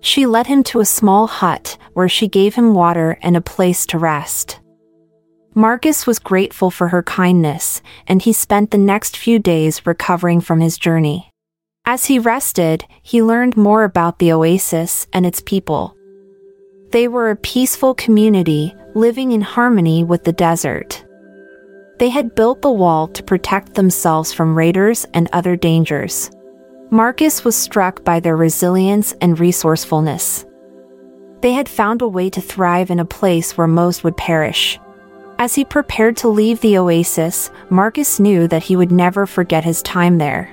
She 0.00 0.26
led 0.26 0.46
him 0.46 0.62
to 0.64 0.80
a 0.80 0.86
small 0.86 1.26
hut 1.26 1.76
where 1.92 2.08
she 2.08 2.28
gave 2.28 2.54
him 2.54 2.72
water 2.72 3.18
and 3.20 3.36
a 3.36 3.42
place 3.42 3.84
to 3.86 3.98
rest. 3.98 4.60
Marcus 5.58 6.06
was 6.06 6.20
grateful 6.20 6.70
for 6.70 6.86
her 6.86 7.02
kindness, 7.02 7.82
and 8.06 8.22
he 8.22 8.32
spent 8.32 8.70
the 8.70 8.78
next 8.78 9.16
few 9.16 9.40
days 9.40 9.84
recovering 9.84 10.40
from 10.40 10.60
his 10.60 10.78
journey. 10.78 11.32
As 11.84 12.04
he 12.04 12.20
rested, 12.20 12.84
he 13.02 13.24
learned 13.24 13.56
more 13.56 13.82
about 13.82 14.20
the 14.20 14.30
oasis 14.30 15.08
and 15.12 15.26
its 15.26 15.40
people. 15.40 15.96
They 16.92 17.08
were 17.08 17.30
a 17.30 17.34
peaceful 17.34 17.92
community 17.94 18.72
living 18.94 19.32
in 19.32 19.40
harmony 19.40 20.04
with 20.04 20.22
the 20.22 20.32
desert. 20.32 21.04
They 21.98 22.10
had 22.10 22.36
built 22.36 22.62
the 22.62 22.70
wall 22.70 23.08
to 23.08 23.24
protect 23.24 23.74
themselves 23.74 24.32
from 24.32 24.56
raiders 24.56 25.06
and 25.12 25.28
other 25.32 25.56
dangers. 25.56 26.30
Marcus 26.92 27.44
was 27.44 27.56
struck 27.56 28.04
by 28.04 28.20
their 28.20 28.36
resilience 28.36 29.12
and 29.20 29.40
resourcefulness. 29.40 30.46
They 31.40 31.50
had 31.50 31.68
found 31.68 32.00
a 32.00 32.06
way 32.06 32.30
to 32.30 32.40
thrive 32.40 32.92
in 32.92 33.00
a 33.00 33.04
place 33.04 33.58
where 33.58 33.66
most 33.66 34.04
would 34.04 34.16
perish. 34.16 34.78
As 35.40 35.54
he 35.54 35.64
prepared 35.64 36.16
to 36.18 36.28
leave 36.28 36.60
the 36.60 36.78
oasis, 36.78 37.50
Marcus 37.70 38.18
knew 38.18 38.48
that 38.48 38.64
he 38.64 38.74
would 38.74 38.90
never 38.90 39.24
forget 39.24 39.62
his 39.62 39.82
time 39.82 40.18
there. 40.18 40.52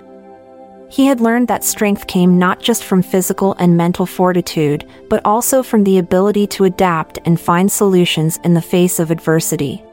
He 0.92 1.08
had 1.08 1.20
learned 1.20 1.48
that 1.48 1.64
strength 1.64 2.06
came 2.06 2.38
not 2.38 2.62
just 2.62 2.84
from 2.84 3.02
physical 3.02 3.56
and 3.58 3.76
mental 3.76 4.06
fortitude, 4.06 4.88
but 5.10 5.26
also 5.26 5.64
from 5.64 5.84
the 5.84 5.98
ability 5.98 6.46
to 6.48 6.66
adapt 6.66 7.18
and 7.26 7.42
find 7.42 7.72
solutions 7.72 8.38
in 8.44 8.54
the 8.54 8.62
face 8.62 9.00
of 9.00 9.10
adversity. 9.10 9.84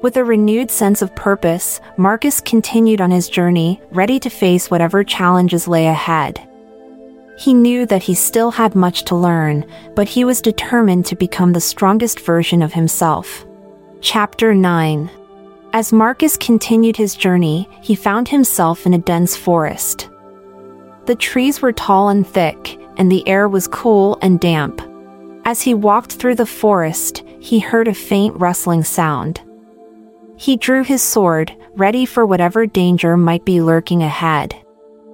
With 0.00 0.16
a 0.16 0.24
renewed 0.24 0.70
sense 0.70 1.02
of 1.02 1.14
purpose, 1.14 1.80
Marcus 1.98 2.40
continued 2.40 3.02
on 3.02 3.10
his 3.10 3.28
journey, 3.28 3.82
ready 3.90 4.18
to 4.20 4.30
face 4.30 4.70
whatever 4.70 5.04
challenges 5.04 5.68
lay 5.68 5.88
ahead. 5.88 6.40
He 7.36 7.52
knew 7.52 7.84
that 7.86 8.04
he 8.04 8.14
still 8.14 8.52
had 8.52 8.74
much 8.74 9.04
to 9.04 9.14
learn, 9.14 9.66
but 9.94 10.08
he 10.08 10.24
was 10.24 10.40
determined 10.40 11.04
to 11.06 11.16
become 11.16 11.52
the 11.52 11.60
strongest 11.60 12.20
version 12.20 12.62
of 12.62 12.72
himself. 12.72 13.44
Chapter 14.00 14.54
9 14.54 15.10
As 15.72 15.92
Marcus 15.92 16.36
continued 16.36 16.96
his 16.96 17.16
journey, 17.16 17.68
he 17.82 17.96
found 17.96 18.28
himself 18.28 18.86
in 18.86 18.94
a 18.94 18.98
dense 18.98 19.36
forest. 19.36 20.08
The 21.06 21.16
trees 21.16 21.60
were 21.60 21.72
tall 21.72 22.08
and 22.08 22.24
thick, 22.24 22.78
and 22.96 23.10
the 23.10 23.26
air 23.26 23.48
was 23.48 23.66
cool 23.66 24.16
and 24.22 24.38
damp. 24.38 24.80
As 25.44 25.62
he 25.62 25.74
walked 25.74 26.12
through 26.12 26.36
the 26.36 26.46
forest, 26.46 27.24
he 27.40 27.58
heard 27.58 27.88
a 27.88 27.94
faint 27.94 28.38
rustling 28.38 28.84
sound. 28.84 29.40
He 30.36 30.56
drew 30.56 30.84
his 30.84 31.02
sword, 31.02 31.52
ready 31.74 32.06
for 32.06 32.24
whatever 32.24 32.66
danger 32.66 33.16
might 33.16 33.44
be 33.44 33.60
lurking 33.60 34.04
ahead. 34.04 34.54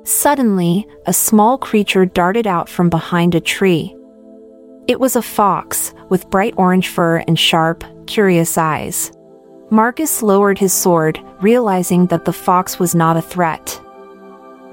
Suddenly, 0.02 0.86
a 1.06 1.14
small 1.14 1.56
creature 1.56 2.04
darted 2.04 2.46
out 2.46 2.68
from 2.68 2.90
behind 2.90 3.34
a 3.34 3.40
tree. 3.40 3.96
It 4.86 5.00
was 5.00 5.16
a 5.16 5.22
fox, 5.22 5.94
with 6.10 6.28
bright 6.28 6.52
orange 6.58 6.88
fur 6.88 7.24
and 7.26 7.38
sharp, 7.38 7.82
curious 8.06 8.56
eyes. 8.58 9.12
Marcus 9.70 10.22
lowered 10.22 10.58
his 10.58 10.72
sword, 10.72 11.20
realizing 11.40 12.06
that 12.06 12.24
the 12.24 12.32
fox 12.32 12.78
was 12.78 12.94
not 12.94 13.16
a 13.16 13.22
threat. 13.22 13.80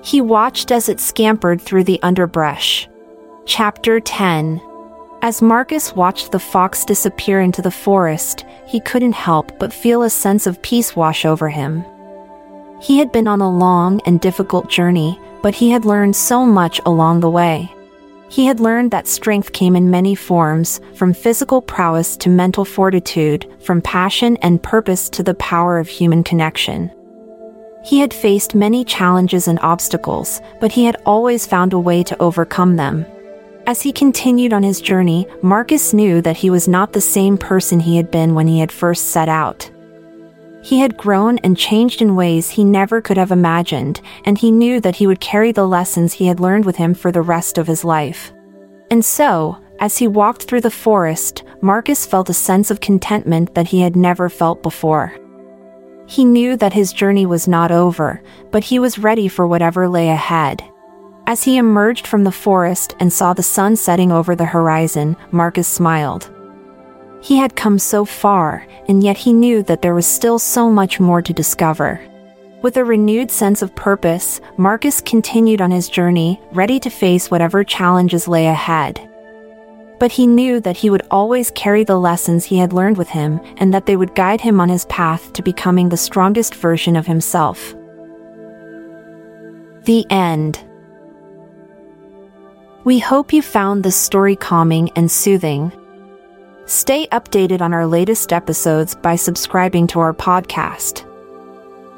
He 0.04 0.22
watched 0.22 0.72
as 0.72 0.90
it 0.90 1.00
scampered 1.00 1.62
through 1.62 1.86
the 1.86 2.02
underbrush. 2.04 2.88
Chapter 3.46 4.00
10 4.00 4.62
as 5.24 5.40
Marcus 5.40 5.96
watched 5.96 6.32
the 6.32 6.40
fox 6.40 6.84
disappear 6.84 7.42
into 7.42 7.62
the 7.62 7.70
forest, 7.70 8.44
he 8.66 8.80
couldn't 8.80 9.14
help 9.14 9.60
but 9.60 9.72
feel 9.72 10.02
a 10.02 10.10
sense 10.10 10.48
of 10.48 10.60
peace 10.64 10.96
wash 10.96 11.26
over 11.26 11.48
him. 11.48 11.86
He 12.82 12.98
had 12.98 13.12
been 13.12 13.28
on 13.28 13.40
a 13.40 13.50
long 13.50 14.02
and 14.08 14.20
difficult 14.20 14.68
journey, 14.68 15.20
but 15.44 15.54
he 15.54 15.70
had 15.70 15.86
learned 15.86 16.16
so 16.16 16.44
much 16.44 16.82
along 16.88 17.20
the 17.20 17.30
way. 17.30 17.72
He 18.32 18.46
had 18.46 18.62
learned 18.62 18.92
that 18.92 19.10
strength 19.10 19.52
came 19.52 19.76
in 19.76 19.92
many 19.92 20.16
forms, 20.16 20.80
from 20.96 21.12
physical 21.12 21.62
prowess 21.62 22.16
to 22.16 22.30
mental 22.30 22.64
fortitude, 22.64 23.46
from 23.60 23.82
passion 23.82 24.38
and 24.38 24.64
purpose 24.64 25.10
to 25.10 25.22
the 25.22 25.34
power 25.34 25.78
of 25.78 25.90
human 25.90 26.24
connection. 26.24 26.90
He 27.84 28.00
had 28.00 28.14
faced 28.14 28.56
many 28.56 28.86
challenges 28.86 29.50
and 29.50 29.60
obstacles, 29.60 30.40
but 30.62 30.72
he 30.72 30.86
had 30.86 30.96
always 31.06 31.46
found 31.46 31.74
a 31.74 31.80
way 31.80 32.04
to 32.04 32.22
overcome 32.22 32.78
them. 32.78 33.06
As 33.68 33.82
he 33.82 33.92
continued 33.92 34.54
on 34.54 34.64
his 34.64 34.80
journey, 34.80 35.28
Marcus 35.42 35.94
knew 35.94 36.22
that 36.22 36.38
he 36.38 36.50
was 36.50 36.70
not 36.70 36.94
the 36.94 37.02
same 37.02 37.38
person 37.38 37.82
he 37.82 37.98
had 37.98 38.12
been 38.12 38.34
when 38.34 38.48
he 38.48 38.60
had 38.60 38.72
first 38.72 39.10
set 39.10 39.28
out. 39.28 39.70
He 40.64 40.80
had 40.80 40.98
grown 40.98 41.40
and 41.40 41.58
changed 41.58 42.02
in 42.02 42.16
ways 42.16 42.50
he 42.50 42.64
never 42.64 43.02
could 43.02 43.18
have 43.18 43.32
imagined, 43.32 44.02
and 44.26 44.38
he 44.38 44.52
knew 44.52 44.80
that 44.82 44.96
he 44.96 45.08
would 45.08 45.20
carry 45.20 45.52
the 45.52 45.68
lessons 45.68 46.14
he 46.14 46.28
had 46.28 46.40
learned 46.40 46.66
with 46.66 46.76
him 46.76 46.94
for 46.94 47.12
the 47.12 47.22
rest 47.22 47.58
of 47.58 47.68
his 47.68 47.84
life. 47.84 48.32
And 48.92 49.04
so, 49.04 49.58
as 49.80 49.98
he 49.98 50.08
walked 50.08 50.44
through 50.44 50.62
the 50.62 50.70
forest, 50.70 51.44
Marcus 51.62 52.06
felt 52.06 52.30
a 52.30 52.34
sense 52.34 52.70
of 52.70 52.82
contentment 52.82 53.56
that 53.56 53.68
he 53.68 53.82
had 53.82 53.96
never 53.96 54.30
felt 54.30 54.62
before. 54.62 55.16
He 56.06 56.26
knew 56.26 56.58
that 56.58 56.74
his 56.74 56.94
journey 56.94 57.26
was 57.26 57.48
not 57.48 57.72
over, 57.72 58.22
but 58.52 58.64
he 58.66 58.78
was 58.78 59.00
ready 59.00 59.28
for 59.28 59.48
whatever 59.48 59.88
lay 59.88 60.10
ahead. 60.10 60.64
As 61.26 61.44
he 61.44 61.58
emerged 61.58 62.06
from 62.06 62.24
the 62.24 62.32
forest 62.32 62.96
and 63.00 63.12
saw 63.12 63.34
the 63.34 63.42
sun 63.42 63.76
setting 63.76 64.12
over 64.12 64.36
the 64.36 64.46
horizon, 64.46 65.16
Marcus 65.32 65.68
smiled. 65.68 66.30
He 67.22 67.38
had 67.38 67.56
come 67.56 67.78
so 67.80 68.04
far, 68.06 68.66
and 68.88 69.04
yet 69.04 69.18
he 69.18 69.32
knew 69.34 69.64
that 69.64 69.82
there 69.82 69.94
was 69.94 70.08
still 70.08 70.40
so 70.40 70.70
much 70.70 71.00
more 71.00 71.22
to 71.22 71.34
discover. 71.34 72.02
With 72.62 72.78
a 72.78 72.86
renewed 72.86 73.32
sense 73.32 73.62
of 73.62 73.76
purpose, 73.76 74.42
Marcus 74.58 75.02
continued 75.02 75.62
on 75.62 75.72
his 75.72 75.90
journey, 75.90 76.42
ready 76.52 76.80
to 76.80 76.90
face 76.90 77.32
whatever 77.32 77.64
challenges 77.64 78.28
lay 78.28 78.48
ahead. 78.48 79.08
But 80.00 80.12
he 80.12 80.26
knew 80.26 80.60
that 80.62 80.78
he 80.78 80.90
would 80.90 81.06
always 81.12 81.52
carry 81.52 81.84
the 81.84 82.00
lessons 82.00 82.46
he 82.46 82.58
had 82.58 82.74
learned 82.74 82.98
with 82.98 83.10
him 83.10 83.40
and 83.58 83.74
that 83.74 83.86
they 83.86 83.96
would 83.96 84.16
guide 84.16 84.42
him 84.42 84.60
on 84.60 84.70
his 84.70 84.86
path 84.86 85.32
to 85.34 85.44
becoming 85.44 85.90
the 85.90 85.98
strongest 85.98 86.56
version 86.56 86.96
of 86.96 87.06
himself. 87.06 87.76
The 89.86 90.06
End 90.10 90.64
we 92.84 92.98
hope 92.98 93.32
you 93.32 93.44
found 93.44 93.84
this 93.84 93.96
story 93.96 94.36
calming 94.36 94.90
and 94.96 95.12
soothing. 95.12 95.72
Stay 96.72 97.06
updated 97.08 97.60
on 97.60 97.74
our 97.74 97.86
latest 97.86 98.32
episodes 98.32 98.96
by 98.96 99.18
subscribing 99.18 99.88
to 99.88 100.00
our 100.00 100.14
podcast. 100.14 101.06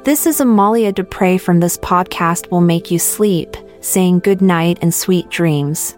This 0.02 0.26
is 0.26 0.40
Amalia 0.40 0.90
Dupre 0.90 1.38
from 1.38 1.60
This 1.60 1.78
Podcast 1.78 2.50
Will 2.50 2.60
Make 2.60 2.90
You 2.90 2.98
Sleep, 2.98 3.56
saying 3.78 4.18
good 4.18 4.42
night 4.42 4.80
and 4.82 4.92
sweet 4.92 5.30
dreams. 5.30 5.96